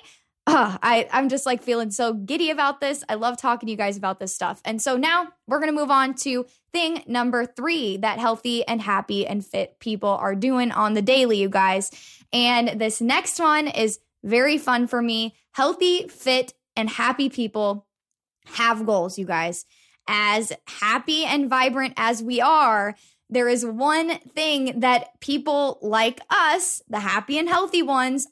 Uh, 0.47 0.77
I, 0.81 1.09
I'm 1.11 1.27
just 1.27 1.45
like 1.45 1.61
feeling 1.61 1.91
so 1.91 2.13
giddy 2.13 2.51
about 2.51 2.79
this. 2.79 3.03
I 3.09 3.15
love 3.15 3.35
talking 3.35 3.67
to 3.67 3.71
you 3.71 3.77
guys 3.77 3.97
about 3.97 4.17
this 4.21 4.33
stuff. 4.33 4.61
And 4.63 4.81
so 4.81 4.95
now 4.95 5.27
we're 5.45 5.59
going 5.59 5.73
to 5.73 5.77
move 5.77 5.91
on 5.91 6.15
to 6.15 6.45
thing 6.71 7.03
number 7.05 7.45
three 7.45 7.97
that 7.97 8.17
healthy 8.17 8.65
and 8.65 8.81
happy 8.81 9.27
and 9.27 9.45
fit 9.45 9.77
people 9.81 10.09
are 10.09 10.35
doing 10.35 10.71
on 10.71 10.93
the 10.93 11.01
daily, 11.01 11.37
you 11.37 11.49
guys. 11.49 11.91
And 12.31 12.79
this 12.79 13.01
next 13.01 13.39
one 13.39 13.67
is 13.67 13.99
very 14.23 14.57
fun 14.57 14.87
for 14.87 15.01
me. 15.01 15.35
Healthy, 15.51 16.07
fit, 16.07 16.53
and 16.77 16.89
happy 16.89 17.27
people 17.27 17.85
have 18.45 18.85
goals, 18.85 19.19
you 19.19 19.25
guys. 19.25 19.65
As 20.07 20.53
happy 20.65 21.25
and 21.25 21.49
vibrant 21.49 21.93
as 21.97 22.23
we 22.23 22.39
are, 22.39 22.95
there 23.29 23.49
is 23.49 23.65
one 23.65 24.17
thing 24.19 24.79
that 24.79 25.19
people 25.19 25.77
like 25.81 26.21
us, 26.29 26.81
the 26.87 27.01
happy 27.01 27.37
and 27.37 27.49
healthy 27.49 27.83
ones, 27.83 28.29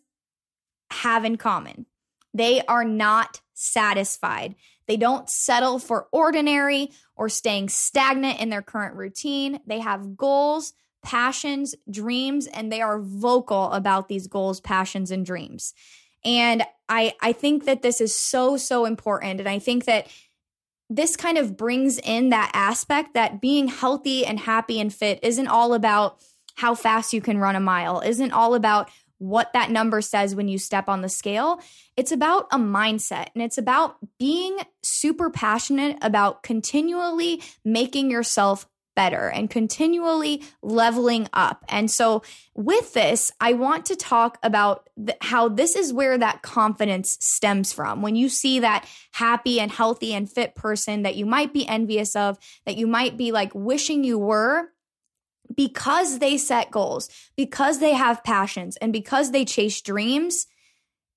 have 0.92 1.26
in 1.26 1.36
common. 1.36 1.86
They 2.36 2.62
are 2.65 2.84
not 2.84 3.39
satisfied. 3.54 4.56
They 4.88 4.98
don't 4.98 5.30
settle 5.30 5.80
for 5.80 6.08
ordinary 6.12 6.92
or 7.15 7.30
staying 7.30 7.70
stagnant 7.70 8.42
in 8.42 8.50
their 8.50 8.62
current 8.62 8.96
routine. 8.96 9.62
They 9.65 9.80
have 9.80 10.18
goals, 10.18 10.74
passions, 11.01 11.75
dreams, 11.89 12.46
and 12.48 12.70
they 12.70 12.82
are 12.82 13.00
vocal 13.00 13.72
about 13.72 14.10
these 14.10 14.27
goals, 14.27 14.60
passions, 14.60 15.12
and 15.12 15.25
dreams. 15.25 15.74
And 16.25 16.63
I, 16.89 17.13
I 17.22 17.32
think 17.32 17.65
that 17.65 17.82
this 17.82 18.01
is 18.01 18.13
so, 18.13 18.58
so 18.58 18.84
important. 18.84 19.39
And 19.39 19.48
I 19.48 19.60
think 19.60 19.86
that 19.86 20.08
this 20.89 21.15
kind 21.15 21.38
of 21.38 21.56
brings 21.56 22.00
in 22.00 22.30
that 22.30 22.51
aspect 22.54 23.13
that 23.13 23.39
being 23.39 23.70
healthy 23.70 24.25
and 24.25 24.39
happy 24.39 24.82
and 24.82 24.94
fit 24.94 25.20
isn't 25.24 25.48
all 25.48 25.74
about 25.74 26.20
how 26.56 26.75
fast 26.75 27.13
you 27.13 27.22
can 27.22 27.38
run 27.38 27.56
a 27.56 27.62
mile, 27.62 28.01
isn't 28.01 28.32
all 28.32 28.56
about 28.56 28.89
what 29.18 29.54
that 29.54 29.72
number 29.72 30.02
says 30.02 30.36
when 30.36 30.48
you 30.48 30.58
step 30.58 30.90
on 30.90 31.02
the 31.02 31.10
scale. 31.10 31.60
It's 31.96 32.12
about 32.12 32.48
a 32.52 32.58
mindset 32.58 33.28
and 33.34 33.44
it's 33.44 33.58
about 33.58 33.98
being 34.20 34.58
super 34.84 35.30
passionate 35.30 35.98
about 36.02 36.44
continually 36.44 37.42
making 37.64 38.12
yourself 38.12 38.68
better 38.96 39.30
and 39.30 39.50
continually 39.50 40.42
leveling 40.64 41.28
up. 41.34 41.64
And 41.70 41.92
so, 41.92 42.24
with 42.56 42.94
this, 42.94 43.32
I 43.40 43.54
want 43.54 43.86
to 43.88 43.96
talk 43.96 44.40
about 44.42 44.90
the, 44.96 45.16
how 45.22 45.50
this 45.50 45.76
is 45.76 45.94
where 45.94 46.18
that 46.18 46.42
confidence 46.42 47.18
stems 47.20 47.74
from. 47.74 48.02
When 48.02 48.16
you 48.16 48.30
see 48.30 48.60
that 48.60 48.88
happy 49.12 49.60
and 49.60 49.70
healthy 49.70 50.14
and 50.14 50.32
fit 50.32 50.56
person 50.56 51.04
that 51.04 51.16
you 51.16 51.26
might 51.26 51.54
be 51.54 51.68
envious 51.68 52.16
of, 52.16 52.38
that 52.66 52.78
you 52.78 52.88
might 52.88 53.18
be 53.18 53.32
like 53.32 53.52
wishing 53.54 54.04
you 54.04 54.18
were. 54.18 54.72
Because 55.56 56.20
they 56.20 56.38
set 56.38 56.72
goals, 56.72 57.10
because 57.36 57.80
they 57.80 57.94
have 57.94 58.24
passions, 58.24 58.78
and 58.78 58.92
because 58.92 59.32
they 59.32 59.46
chase 59.46 59.82
dreams, 59.82 60.48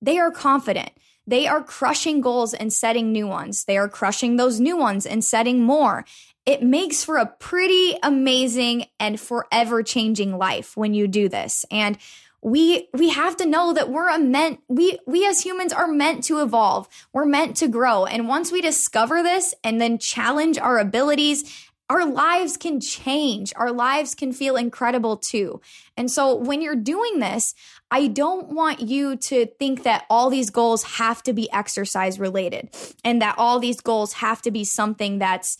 they 0.00 0.18
are 0.18 0.30
confident. 0.30 0.90
They 1.26 1.46
are 1.46 1.62
crushing 1.62 2.22
goals 2.22 2.54
and 2.54 2.72
setting 2.72 3.12
new 3.12 3.26
ones. 3.26 3.64
They 3.64 3.76
are 3.76 3.88
crushing 3.88 4.36
those 4.36 4.60
new 4.60 4.78
ones 4.78 5.04
and 5.04 5.22
setting 5.22 5.62
more 5.62 6.04
it 6.48 6.62
makes 6.62 7.04
for 7.04 7.18
a 7.18 7.26
pretty 7.26 7.98
amazing 8.02 8.86
and 8.98 9.20
forever 9.20 9.82
changing 9.82 10.38
life 10.38 10.78
when 10.78 10.94
you 10.94 11.06
do 11.06 11.28
this. 11.28 11.66
And 11.70 11.98
we 12.40 12.88
we 12.94 13.10
have 13.10 13.36
to 13.36 13.44
know 13.44 13.74
that 13.74 13.90
we're 13.90 14.08
a 14.08 14.18
meant 14.18 14.60
we 14.66 14.98
we 15.06 15.26
as 15.26 15.42
humans 15.42 15.74
are 15.74 15.86
meant 15.86 16.24
to 16.24 16.40
evolve. 16.40 16.88
We're 17.12 17.26
meant 17.26 17.56
to 17.58 17.68
grow. 17.68 18.06
And 18.06 18.28
once 18.28 18.50
we 18.50 18.62
discover 18.62 19.22
this 19.22 19.54
and 19.62 19.78
then 19.78 19.98
challenge 19.98 20.56
our 20.56 20.78
abilities, 20.78 21.67
our 21.90 22.04
lives 22.04 22.56
can 22.56 22.80
change. 22.80 23.52
Our 23.56 23.72
lives 23.72 24.14
can 24.14 24.32
feel 24.32 24.56
incredible 24.56 25.16
too. 25.16 25.60
And 25.96 26.10
so 26.10 26.34
when 26.34 26.60
you're 26.60 26.76
doing 26.76 27.18
this, 27.18 27.54
I 27.90 28.08
don't 28.08 28.50
want 28.50 28.80
you 28.80 29.16
to 29.16 29.46
think 29.46 29.84
that 29.84 30.04
all 30.10 30.28
these 30.28 30.50
goals 30.50 30.82
have 30.82 31.22
to 31.22 31.32
be 31.32 31.50
exercise 31.50 32.20
related 32.20 32.68
and 33.04 33.22
that 33.22 33.36
all 33.38 33.58
these 33.58 33.80
goals 33.80 34.14
have 34.14 34.42
to 34.42 34.50
be 34.50 34.64
something 34.64 35.18
that's 35.18 35.56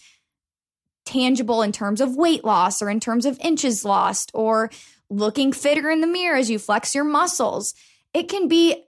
tangible 1.06 1.62
in 1.62 1.73
terms 1.73 2.02
of 2.02 2.16
weight 2.16 2.44
loss 2.44 2.82
or 2.82 2.90
in 2.90 3.00
terms 3.00 3.25
of 3.25 3.38
inches 3.40 3.85
lost 3.85 4.30
or 4.35 4.70
looking 5.08 5.52
fitter 5.52 5.90
in 5.90 6.02
the 6.02 6.06
mirror 6.06 6.37
as 6.37 6.50
you 6.50 6.58
flex 6.58 6.94
your 6.94 7.04
muscles. 7.04 7.75
It 8.12 8.28
can 8.28 8.47
be 8.47 8.85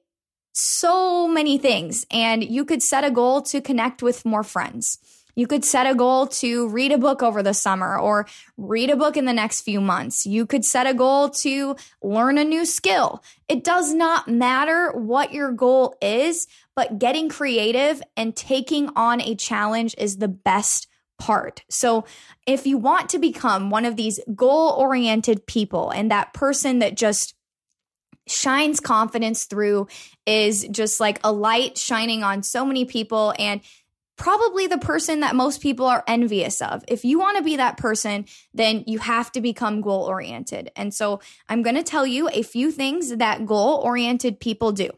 so 0.52 1.26
many 1.26 1.56
things. 1.58 2.04
And 2.10 2.44
you 2.44 2.64
could 2.64 2.82
set 2.82 3.04
a 3.04 3.10
goal 3.10 3.42
to 3.42 3.60
connect 3.60 4.02
with 4.02 4.24
more 4.24 4.42
friends. 4.42 4.98
You 5.40 5.46
could 5.46 5.64
set 5.64 5.86
a 5.86 5.94
goal 5.94 6.26
to 6.26 6.68
read 6.68 6.92
a 6.92 6.98
book 6.98 7.22
over 7.22 7.42
the 7.42 7.54
summer 7.54 7.98
or 7.98 8.26
read 8.58 8.90
a 8.90 8.96
book 8.96 9.16
in 9.16 9.24
the 9.24 9.32
next 9.32 9.62
few 9.62 9.80
months. 9.80 10.26
You 10.26 10.44
could 10.44 10.66
set 10.66 10.86
a 10.86 10.92
goal 10.92 11.30
to 11.30 11.76
learn 12.02 12.36
a 12.36 12.44
new 12.44 12.66
skill. 12.66 13.24
It 13.48 13.64
does 13.64 13.94
not 13.94 14.28
matter 14.28 14.92
what 14.92 15.32
your 15.32 15.50
goal 15.50 15.96
is, 16.02 16.46
but 16.76 16.98
getting 16.98 17.30
creative 17.30 18.02
and 18.18 18.36
taking 18.36 18.90
on 18.96 19.22
a 19.22 19.34
challenge 19.34 19.94
is 19.96 20.18
the 20.18 20.28
best 20.28 20.88
part. 21.18 21.62
So, 21.70 22.04
if 22.46 22.66
you 22.66 22.76
want 22.76 23.08
to 23.10 23.18
become 23.18 23.70
one 23.70 23.86
of 23.86 23.96
these 23.96 24.20
goal 24.34 24.72
oriented 24.72 25.46
people 25.46 25.88
and 25.88 26.10
that 26.10 26.34
person 26.34 26.80
that 26.80 26.98
just 26.98 27.34
shines 28.28 28.80
confidence 28.80 29.44
through 29.44 29.88
is 30.26 30.66
just 30.70 31.00
like 31.00 31.18
a 31.24 31.32
light 31.32 31.76
shining 31.76 32.22
on 32.22 32.42
so 32.42 32.64
many 32.64 32.84
people 32.84 33.34
and 33.38 33.60
probably 34.20 34.66
the 34.66 34.78
person 34.78 35.20
that 35.20 35.34
most 35.34 35.62
people 35.62 35.86
are 35.86 36.04
envious 36.06 36.60
of. 36.60 36.84
If 36.86 37.06
you 37.06 37.18
want 37.18 37.38
to 37.38 37.42
be 37.42 37.56
that 37.56 37.78
person, 37.78 38.26
then 38.52 38.84
you 38.86 38.98
have 38.98 39.32
to 39.32 39.40
become 39.40 39.80
goal 39.80 40.04
oriented. 40.04 40.70
And 40.76 40.92
so 40.92 41.20
I'm 41.48 41.62
going 41.62 41.76
to 41.76 41.82
tell 41.82 42.06
you 42.06 42.28
a 42.28 42.42
few 42.42 42.70
things 42.70 43.16
that 43.16 43.46
goal 43.46 43.80
oriented 43.82 44.38
people 44.38 44.72
do. 44.72 44.90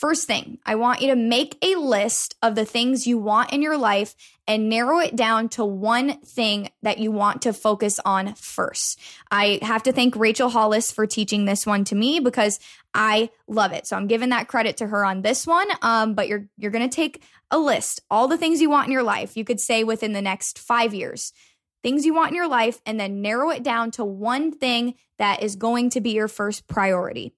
First 0.00 0.26
thing, 0.26 0.56
I 0.64 0.76
want 0.76 1.02
you 1.02 1.08
to 1.08 1.14
make 1.14 1.58
a 1.60 1.74
list 1.74 2.34
of 2.40 2.54
the 2.54 2.64
things 2.64 3.06
you 3.06 3.18
want 3.18 3.52
in 3.52 3.60
your 3.60 3.76
life 3.76 4.16
and 4.48 4.70
narrow 4.70 4.98
it 4.98 5.14
down 5.14 5.50
to 5.50 5.62
one 5.62 6.18
thing 6.20 6.70
that 6.80 6.96
you 6.96 7.12
want 7.12 7.42
to 7.42 7.52
focus 7.52 8.00
on 8.02 8.32
first. 8.32 8.98
I 9.30 9.58
have 9.60 9.82
to 9.82 9.92
thank 9.92 10.16
Rachel 10.16 10.48
Hollis 10.48 10.90
for 10.90 11.06
teaching 11.06 11.44
this 11.44 11.66
one 11.66 11.84
to 11.84 11.94
me 11.94 12.18
because 12.18 12.58
I 12.94 13.28
love 13.46 13.72
it. 13.72 13.86
So 13.86 13.94
I'm 13.94 14.06
giving 14.06 14.30
that 14.30 14.48
credit 14.48 14.78
to 14.78 14.86
her 14.86 15.04
on 15.04 15.20
this 15.20 15.46
one. 15.46 15.68
Um, 15.82 16.14
but 16.14 16.28
you're 16.28 16.48
you're 16.56 16.70
gonna 16.70 16.88
take 16.88 17.22
a 17.50 17.58
list, 17.58 18.00
all 18.10 18.26
the 18.26 18.38
things 18.38 18.62
you 18.62 18.70
want 18.70 18.86
in 18.86 18.92
your 18.92 19.02
life. 19.02 19.36
You 19.36 19.44
could 19.44 19.60
say 19.60 19.84
within 19.84 20.14
the 20.14 20.22
next 20.22 20.58
five 20.58 20.94
years, 20.94 21.34
things 21.82 22.06
you 22.06 22.14
want 22.14 22.30
in 22.30 22.36
your 22.36 22.48
life, 22.48 22.80
and 22.86 22.98
then 22.98 23.20
narrow 23.20 23.50
it 23.50 23.62
down 23.62 23.90
to 23.90 24.04
one 24.06 24.50
thing 24.50 24.94
that 25.18 25.42
is 25.42 25.56
going 25.56 25.90
to 25.90 26.00
be 26.00 26.12
your 26.12 26.26
first 26.26 26.66
priority. 26.68 27.34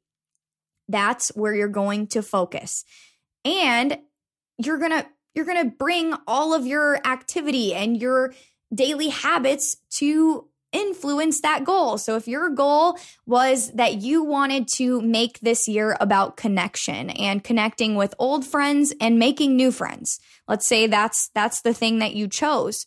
That's 0.88 1.28
where 1.30 1.54
you're 1.54 1.68
going 1.68 2.08
to 2.08 2.22
focus. 2.22 2.84
And 3.44 3.98
you're 4.58 4.78
going 4.78 4.92
to 4.92 5.06
you're 5.34 5.46
going 5.46 5.70
to 5.70 5.76
bring 5.76 6.14
all 6.26 6.52
of 6.52 6.66
your 6.66 6.96
activity 7.06 7.72
and 7.74 8.00
your 8.00 8.34
daily 8.74 9.08
habits 9.08 9.78
to 9.98 10.46
influence 10.72 11.40
that 11.42 11.64
goal. 11.64 11.98
So 11.98 12.16
if 12.16 12.26
your 12.26 12.48
goal 12.50 12.98
was 13.26 13.70
that 13.72 14.00
you 14.00 14.24
wanted 14.24 14.68
to 14.76 15.00
make 15.02 15.38
this 15.40 15.68
year 15.68 15.96
about 16.00 16.36
connection 16.36 17.10
and 17.10 17.44
connecting 17.44 17.94
with 17.94 18.14
old 18.18 18.46
friends 18.46 18.92
and 19.00 19.18
making 19.18 19.54
new 19.54 19.70
friends. 19.70 20.18
Let's 20.48 20.66
say 20.66 20.86
that's 20.86 21.30
that's 21.34 21.60
the 21.60 21.74
thing 21.74 21.98
that 21.98 22.14
you 22.14 22.26
chose. 22.26 22.86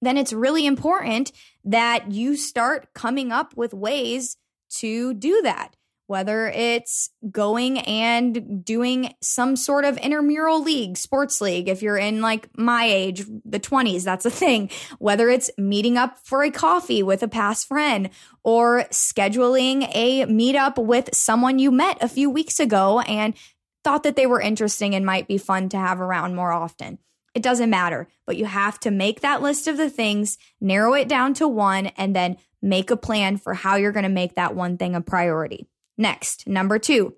Then 0.00 0.16
it's 0.16 0.32
really 0.32 0.66
important 0.66 1.32
that 1.64 2.10
you 2.10 2.36
start 2.36 2.92
coming 2.94 3.32
up 3.32 3.56
with 3.56 3.74
ways 3.74 4.36
to 4.78 5.14
do 5.14 5.42
that 5.42 5.76
whether 6.06 6.48
it's 6.48 7.10
going 7.30 7.78
and 7.80 8.64
doing 8.64 9.14
some 9.22 9.56
sort 9.56 9.84
of 9.84 9.98
intramural 9.98 10.62
league, 10.62 10.96
sports 10.96 11.40
league, 11.40 11.68
if 11.68 11.82
you're 11.82 11.96
in 11.96 12.20
like 12.20 12.48
my 12.56 12.84
age, 12.84 13.24
the 13.44 13.60
20s, 13.60 14.04
that's 14.04 14.24
a 14.24 14.30
thing, 14.30 14.70
whether 14.98 15.28
it's 15.28 15.50
meeting 15.58 15.96
up 15.96 16.18
for 16.24 16.42
a 16.42 16.50
coffee 16.50 17.02
with 17.02 17.22
a 17.22 17.28
past 17.28 17.66
friend 17.66 18.10
or 18.44 18.84
scheduling 18.90 19.90
a 19.94 20.26
meetup 20.26 20.82
with 20.82 21.14
someone 21.14 21.58
you 21.58 21.70
met 21.70 21.98
a 22.00 22.08
few 22.08 22.30
weeks 22.30 22.60
ago 22.60 23.00
and 23.00 23.34
thought 23.82 24.02
that 24.02 24.16
they 24.16 24.26
were 24.26 24.40
interesting 24.40 24.94
and 24.94 25.06
might 25.06 25.28
be 25.28 25.38
fun 25.38 25.68
to 25.68 25.76
have 25.76 26.00
around 26.00 26.34
more 26.34 26.52
often. 26.52 26.98
It 27.34 27.42
doesn't 27.42 27.68
matter, 27.68 28.08
but 28.26 28.36
you 28.36 28.46
have 28.46 28.80
to 28.80 28.90
make 28.90 29.20
that 29.20 29.42
list 29.42 29.68
of 29.68 29.76
the 29.76 29.90
things, 29.90 30.38
narrow 30.60 30.94
it 30.94 31.06
down 31.06 31.34
to 31.34 31.46
one, 31.46 31.88
and 31.88 32.16
then 32.16 32.38
make 32.62 32.90
a 32.90 32.96
plan 32.96 33.36
for 33.36 33.52
how 33.54 33.76
you're 33.76 33.92
going 33.92 34.04
to 34.04 34.08
make 34.08 34.36
that 34.36 34.54
one 34.54 34.78
thing 34.78 34.94
a 34.94 35.00
priority. 35.00 35.68
Next, 35.98 36.46
number 36.46 36.78
two, 36.78 37.14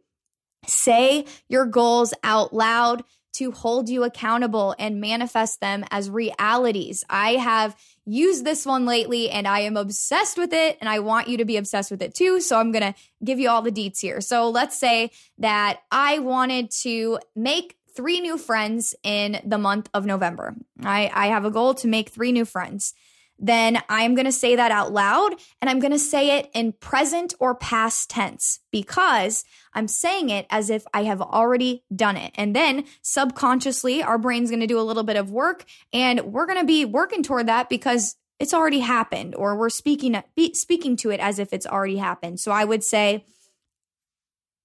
say 0.66 1.26
your 1.48 1.66
goals 1.66 2.14
out 2.22 2.52
loud 2.52 3.04
to 3.34 3.52
hold 3.52 3.88
you 3.88 4.04
accountable 4.04 4.74
and 4.78 5.00
manifest 5.00 5.60
them 5.60 5.84
as 5.90 6.10
realities. 6.10 7.04
I 7.08 7.32
have 7.32 7.76
used 8.04 8.44
this 8.44 8.66
one 8.66 8.84
lately 8.84 9.30
and 9.30 9.46
I 9.46 9.60
am 9.60 9.76
obsessed 9.76 10.38
with 10.38 10.52
it 10.52 10.78
and 10.80 10.88
I 10.88 10.98
want 11.00 11.28
you 11.28 11.36
to 11.36 11.44
be 11.44 11.56
obsessed 11.56 11.90
with 11.90 12.02
it 12.02 12.14
too. 12.14 12.40
So 12.40 12.58
I'm 12.58 12.72
going 12.72 12.92
to 12.92 12.98
give 13.22 13.38
you 13.38 13.48
all 13.48 13.62
the 13.62 13.70
deets 13.70 14.00
here. 14.00 14.20
So 14.20 14.50
let's 14.50 14.78
say 14.78 15.10
that 15.38 15.80
I 15.90 16.18
wanted 16.18 16.70
to 16.82 17.20
make 17.36 17.76
three 17.94 18.20
new 18.20 18.38
friends 18.38 18.94
in 19.02 19.40
the 19.44 19.58
month 19.58 19.88
of 19.92 20.06
November. 20.06 20.56
I, 20.82 21.10
I 21.12 21.26
have 21.28 21.44
a 21.44 21.50
goal 21.50 21.74
to 21.74 21.88
make 21.88 22.08
three 22.08 22.32
new 22.32 22.44
friends. 22.44 22.94
Then 23.38 23.80
I'm 23.88 24.14
going 24.14 24.24
to 24.26 24.32
say 24.32 24.56
that 24.56 24.72
out 24.72 24.92
loud 24.92 25.34
and 25.60 25.70
I'm 25.70 25.78
going 25.78 25.92
to 25.92 25.98
say 25.98 26.38
it 26.38 26.50
in 26.54 26.72
present 26.72 27.34
or 27.38 27.54
past 27.54 28.10
tense 28.10 28.58
because 28.72 29.44
I'm 29.72 29.86
saying 29.86 30.30
it 30.30 30.46
as 30.50 30.70
if 30.70 30.84
I 30.92 31.04
have 31.04 31.22
already 31.22 31.84
done 31.94 32.16
it. 32.16 32.32
And 32.34 32.56
then 32.56 32.84
subconsciously, 33.02 34.02
our 34.02 34.18
brain's 34.18 34.50
going 34.50 34.60
to 34.60 34.66
do 34.66 34.80
a 34.80 34.82
little 34.82 35.04
bit 35.04 35.16
of 35.16 35.30
work 35.30 35.64
and 35.92 36.32
we're 36.32 36.46
going 36.46 36.58
to 36.58 36.66
be 36.66 36.84
working 36.84 37.22
toward 37.22 37.46
that 37.46 37.68
because 37.68 38.16
it's 38.40 38.54
already 38.54 38.80
happened 38.80 39.34
or 39.34 39.56
we're 39.56 39.68
speaking 39.70 40.20
speaking 40.54 40.96
to 40.96 41.10
it 41.10 41.20
as 41.20 41.38
if 41.38 41.52
it's 41.52 41.66
already 41.66 41.96
happened. 41.96 42.40
So 42.40 42.50
I 42.50 42.64
would 42.64 42.82
say 42.82 43.24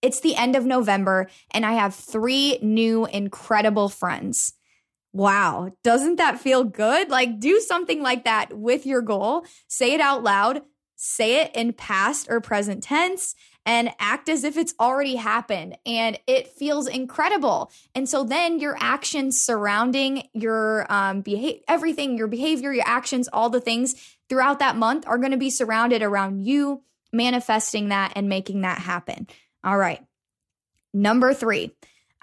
it's 0.02 0.20
the 0.20 0.36
end 0.36 0.56
of 0.56 0.66
November 0.66 1.30
and 1.52 1.66
I 1.66 1.74
have 1.74 1.96
3 1.96 2.60
new 2.62 3.06
incredible 3.06 3.90
friends. 3.90 4.54
Wow, 5.14 5.70
doesn't 5.84 6.16
that 6.16 6.42
feel 6.42 6.64
good? 6.64 7.10
Like 7.10 7.40
do 7.40 7.60
something 7.60 8.02
like 8.02 8.26
that 8.26 8.52
with 8.52 8.88
your 8.88 9.04
goal. 9.04 9.46
Say 9.68 9.94
it 9.94 10.02
out 10.02 10.24
loud, 10.24 10.64
say 10.96 11.42
it 11.42 11.56
in 11.56 11.74
past 11.74 12.28
or 12.30 12.42
present 12.42 12.84
tense 12.84 13.36
and 13.66 13.92
act 14.00 14.28
as 14.28 14.44
if 14.44 14.58
it's 14.58 14.74
already 14.80 15.16
happened 15.16 15.78
and 15.86 16.20
it 16.28 16.48
feels 16.48 16.88
incredible. 16.88 17.72
And 17.94 18.10
so 18.10 18.24
then 18.24 18.60
your 18.60 18.76
actions 18.80 19.42
surrounding 19.42 20.28
your 20.34 20.92
um 20.92 21.22
behavior 21.22 21.62
everything 21.68 22.18
your 22.18 22.28
behavior 22.28 22.74
your 22.74 22.88
actions 22.88 23.30
all 23.32 23.50
the 23.52 23.62
things 23.62 23.94
throughout 24.30 24.60
that 24.60 24.76
month 24.76 25.06
are 25.08 25.20
going 25.20 25.32
to 25.32 25.38
be 25.38 25.52
surrounded 25.52 26.02
around 26.02 26.42
you 26.42 26.82
manifesting 27.12 27.90
that 27.90 28.14
and 28.16 28.28
making 28.28 28.62
that 28.62 28.80
happen. 28.80 29.28
All 29.64 29.78
right. 29.78 30.04
Number 30.94 31.34
3 31.34 31.72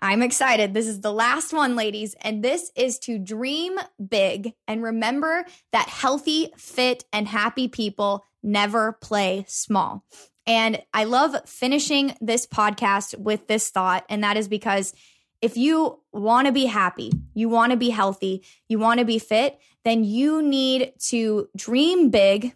I'm 0.02 0.22
excited. 0.22 0.72
This 0.72 0.86
is 0.86 1.00
the 1.00 1.12
last 1.12 1.52
one, 1.52 1.76
ladies, 1.76 2.14
and 2.22 2.42
this 2.42 2.70
is 2.74 2.98
to 3.00 3.18
dream 3.18 3.78
big 4.08 4.54
and 4.66 4.82
remember 4.82 5.44
that 5.72 5.88
healthy, 5.88 6.52
fit, 6.56 7.04
and 7.12 7.28
happy 7.28 7.68
people 7.68 8.24
never 8.42 8.92
play 8.92 9.44
small. 9.46 10.04
And 10.46 10.82
I 10.94 11.04
love 11.04 11.36
finishing 11.46 12.14
this 12.20 12.46
podcast 12.46 13.18
with 13.18 13.46
this 13.46 13.70
thought, 13.70 14.04
and 14.08 14.24
that 14.24 14.36
is 14.36 14.48
because 14.48 14.94
if 15.42 15.56
you 15.56 16.00
want 16.12 16.46
to 16.46 16.52
be 16.52 16.66
happy, 16.66 17.12
you 17.34 17.48
want 17.48 17.72
to 17.72 17.76
be 17.76 17.90
healthy, 17.90 18.44
you 18.68 18.78
want 18.78 19.00
to 19.00 19.06
be 19.06 19.18
fit, 19.18 19.58
then 19.84 20.04
you 20.04 20.42
need 20.42 20.92
to 21.08 21.48
dream 21.56 22.10
big, 22.10 22.54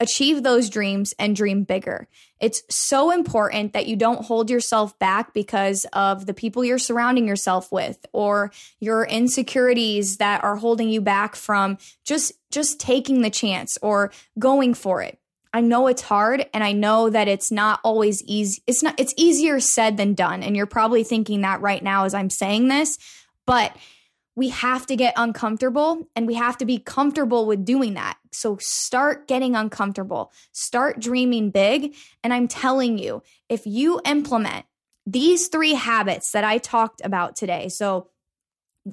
achieve 0.00 0.42
those 0.42 0.70
dreams, 0.70 1.14
and 1.18 1.36
dream 1.36 1.62
bigger. 1.62 2.08
It's 2.40 2.62
so 2.70 3.10
important 3.10 3.74
that 3.74 3.86
you 3.86 3.96
don't 3.96 4.24
hold 4.24 4.48
yourself 4.48 4.98
back 4.98 5.34
because 5.34 5.86
of 5.92 6.24
the 6.24 6.34
people 6.34 6.64
you're 6.64 6.78
surrounding 6.78 7.28
yourself 7.28 7.70
with 7.70 8.06
or 8.12 8.50
your 8.80 9.04
insecurities 9.04 10.16
that 10.16 10.42
are 10.42 10.56
holding 10.56 10.88
you 10.88 11.02
back 11.02 11.36
from 11.36 11.76
just 12.04 12.32
just 12.50 12.80
taking 12.80 13.20
the 13.20 13.30
chance 13.30 13.76
or 13.82 14.10
going 14.38 14.74
for 14.74 15.02
it. 15.02 15.18
I 15.52 15.60
know 15.60 15.88
it's 15.88 16.02
hard 16.02 16.46
and 16.54 16.62
I 16.64 16.72
know 16.72 17.10
that 17.10 17.28
it's 17.28 17.50
not 17.50 17.80
always 17.82 18.22
easy. 18.24 18.62
It's 18.66 18.82
not, 18.82 18.94
it's 18.98 19.14
easier 19.16 19.60
said 19.60 19.96
than 19.96 20.14
done. 20.14 20.42
And 20.42 20.56
you're 20.56 20.66
probably 20.66 21.04
thinking 21.04 21.40
that 21.40 21.60
right 21.60 21.82
now 21.82 22.04
as 22.04 22.14
I'm 22.14 22.30
saying 22.30 22.68
this, 22.68 22.98
but 23.46 23.76
we 24.36 24.48
have 24.50 24.86
to 24.86 24.96
get 24.96 25.14
uncomfortable 25.16 26.08
and 26.14 26.26
we 26.26 26.34
have 26.34 26.56
to 26.58 26.64
be 26.64 26.78
comfortable 26.78 27.46
with 27.46 27.64
doing 27.64 27.94
that. 27.94 28.16
So 28.32 28.58
start 28.60 29.28
getting 29.28 29.56
uncomfortable, 29.56 30.32
start 30.52 31.00
dreaming 31.00 31.50
big. 31.50 31.94
And 32.22 32.32
I'm 32.32 32.48
telling 32.48 32.98
you, 32.98 33.22
if 33.48 33.66
you 33.66 34.00
implement 34.04 34.66
these 35.06 35.48
three 35.48 35.74
habits 35.74 36.32
that 36.32 36.44
I 36.44 36.58
talked 36.58 37.00
about 37.04 37.36
today, 37.36 37.68
so 37.68 38.08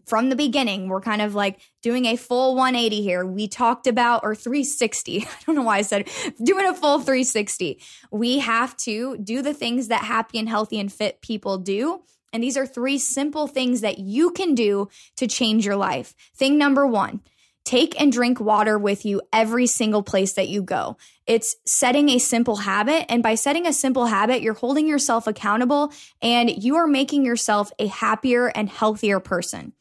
from 0.05 0.29
the 0.29 0.35
beginning, 0.35 0.89
we're 0.89 1.01
kind 1.01 1.21
of 1.21 1.33
like 1.33 1.61
doing 1.81 2.05
a 2.05 2.17
full 2.17 2.55
180 2.55 3.01
here. 3.01 3.25
We 3.25 3.47
talked 3.47 3.87
about, 3.87 4.21
or 4.23 4.35
360. 4.35 5.25
I 5.25 5.27
don't 5.45 5.55
know 5.55 5.61
why 5.61 5.77
I 5.77 5.81
said 5.81 6.09
doing 6.43 6.65
a 6.65 6.73
full 6.73 6.99
360. 6.99 7.81
We 8.11 8.39
have 8.39 8.75
to 8.77 9.17
do 9.17 9.41
the 9.41 9.53
things 9.53 9.87
that 9.87 10.03
happy 10.03 10.39
and 10.39 10.49
healthy 10.49 10.79
and 10.79 10.91
fit 10.91 11.21
people 11.21 11.57
do. 11.57 12.01
And 12.33 12.43
these 12.43 12.57
are 12.57 12.65
three 12.65 12.97
simple 12.97 13.47
things 13.47 13.81
that 13.81 13.99
you 13.99 14.31
can 14.31 14.55
do 14.55 14.89
to 15.15 15.27
change 15.27 15.65
your 15.65 15.75
life. 15.75 16.13
Thing 16.35 16.57
number 16.57 16.85
one, 16.85 17.21
take 17.67 17.99
and 17.99 18.11
drink 18.11 18.39
water 18.39 18.77
with 18.77 19.05
you 19.05 19.21
every 19.33 19.67
single 19.67 20.03
place 20.03 20.33
that 20.33 20.47
you 20.47 20.61
go. 20.61 20.97
It's 21.25 21.55
setting 21.65 22.09
a 22.09 22.17
simple 22.17 22.57
habit. 22.57 23.05
And 23.11 23.21
by 23.21 23.35
setting 23.35 23.67
a 23.67 23.73
simple 23.73 24.05
habit, 24.05 24.41
you're 24.41 24.53
holding 24.53 24.87
yourself 24.87 25.27
accountable 25.27 25.91
and 26.21 26.49
you 26.63 26.77
are 26.77 26.87
making 26.87 27.25
yourself 27.25 27.71
a 27.77 27.87
happier 27.87 28.47
and 28.47 28.69
healthier 28.69 29.19
person. 29.19 29.73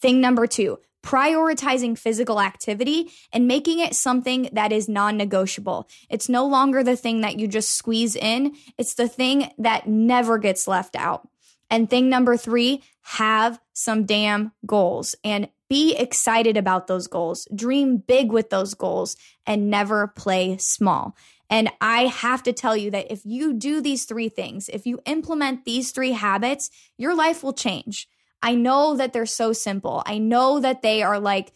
Thing 0.00 0.20
number 0.20 0.46
two, 0.46 0.78
prioritizing 1.04 1.98
physical 1.98 2.40
activity 2.40 3.10
and 3.32 3.46
making 3.46 3.78
it 3.78 3.94
something 3.94 4.48
that 4.52 4.72
is 4.72 4.88
non 4.88 5.16
negotiable. 5.16 5.88
It's 6.08 6.28
no 6.28 6.46
longer 6.46 6.82
the 6.82 6.96
thing 6.96 7.20
that 7.22 7.38
you 7.38 7.48
just 7.48 7.74
squeeze 7.74 8.16
in, 8.16 8.54
it's 8.78 8.94
the 8.94 9.08
thing 9.08 9.50
that 9.58 9.86
never 9.86 10.38
gets 10.38 10.68
left 10.68 10.96
out. 10.96 11.28
And 11.70 11.88
thing 11.88 12.08
number 12.08 12.36
three, 12.36 12.82
have 13.02 13.60
some 13.72 14.04
damn 14.04 14.52
goals 14.66 15.14
and 15.24 15.48
be 15.68 15.96
excited 15.96 16.56
about 16.56 16.86
those 16.86 17.06
goals. 17.06 17.46
Dream 17.54 17.98
big 17.98 18.32
with 18.32 18.50
those 18.50 18.74
goals 18.74 19.16
and 19.46 19.70
never 19.70 20.08
play 20.08 20.56
small. 20.58 21.14
And 21.50 21.70
I 21.80 22.06
have 22.06 22.42
to 22.44 22.52
tell 22.52 22.76
you 22.76 22.90
that 22.90 23.10
if 23.10 23.24
you 23.24 23.54
do 23.54 23.80
these 23.80 24.04
three 24.04 24.28
things, 24.28 24.68
if 24.68 24.86
you 24.86 25.00
implement 25.06 25.64
these 25.64 25.92
three 25.92 26.12
habits, 26.12 26.70
your 26.96 27.14
life 27.14 27.42
will 27.42 27.54
change. 27.54 28.08
I 28.42 28.54
know 28.54 28.96
that 28.96 29.12
they're 29.12 29.26
so 29.26 29.52
simple. 29.52 30.02
I 30.06 30.18
know 30.18 30.60
that 30.60 30.82
they 30.82 31.02
are 31.02 31.18
like 31.18 31.52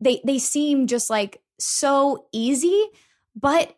they 0.00 0.20
they 0.24 0.38
seem 0.38 0.86
just 0.86 1.10
like 1.10 1.40
so 1.58 2.26
easy, 2.32 2.86
but 3.34 3.76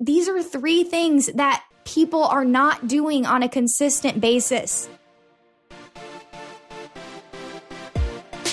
these 0.00 0.28
are 0.28 0.42
three 0.42 0.84
things 0.84 1.26
that 1.34 1.64
people 1.84 2.24
are 2.24 2.44
not 2.44 2.88
doing 2.88 3.26
on 3.26 3.42
a 3.42 3.48
consistent 3.48 4.20
basis. 4.20 4.88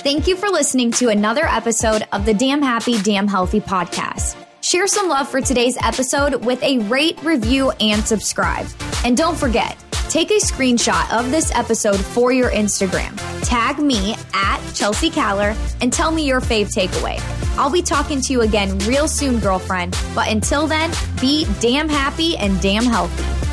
Thank 0.03 0.27
you 0.27 0.35
for 0.35 0.49
listening 0.49 0.91
to 0.93 1.09
another 1.09 1.45
episode 1.45 2.07
of 2.11 2.25
the 2.25 2.33
Damn 2.33 2.61
Happy, 2.61 2.99
Damn 3.03 3.27
Healthy 3.27 3.61
podcast. 3.61 4.35
Share 4.61 4.87
some 4.87 5.07
love 5.07 5.29
for 5.29 5.41
today's 5.41 5.77
episode 5.83 6.43
with 6.43 6.61
a 6.63 6.79
rate, 6.79 7.21
review, 7.23 7.71
and 7.79 8.03
subscribe. 8.03 8.65
And 9.05 9.15
don't 9.15 9.37
forget, 9.37 9.77
Take 10.11 10.29
a 10.31 10.41
screenshot 10.41 11.09
of 11.17 11.31
this 11.31 11.55
episode 11.55 11.97
for 11.97 12.33
your 12.33 12.49
Instagram. 12.49 13.17
Tag 13.47 13.79
me 13.79 14.17
at 14.33 14.59
Chelsea 14.73 15.09
Caller 15.09 15.55
and 15.79 15.93
tell 15.93 16.11
me 16.11 16.27
your 16.27 16.41
fave 16.41 16.67
takeaway. 16.75 17.17
I'll 17.57 17.71
be 17.71 17.81
talking 17.81 18.19
to 18.19 18.33
you 18.33 18.41
again 18.41 18.77
real 18.79 19.07
soon, 19.07 19.39
girlfriend. 19.39 19.97
But 20.13 20.27
until 20.27 20.67
then, 20.67 20.91
be 21.21 21.47
damn 21.61 21.87
happy 21.87 22.35
and 22.35 22.59
damn 22.59 22.83
healthy. 22.83 23.50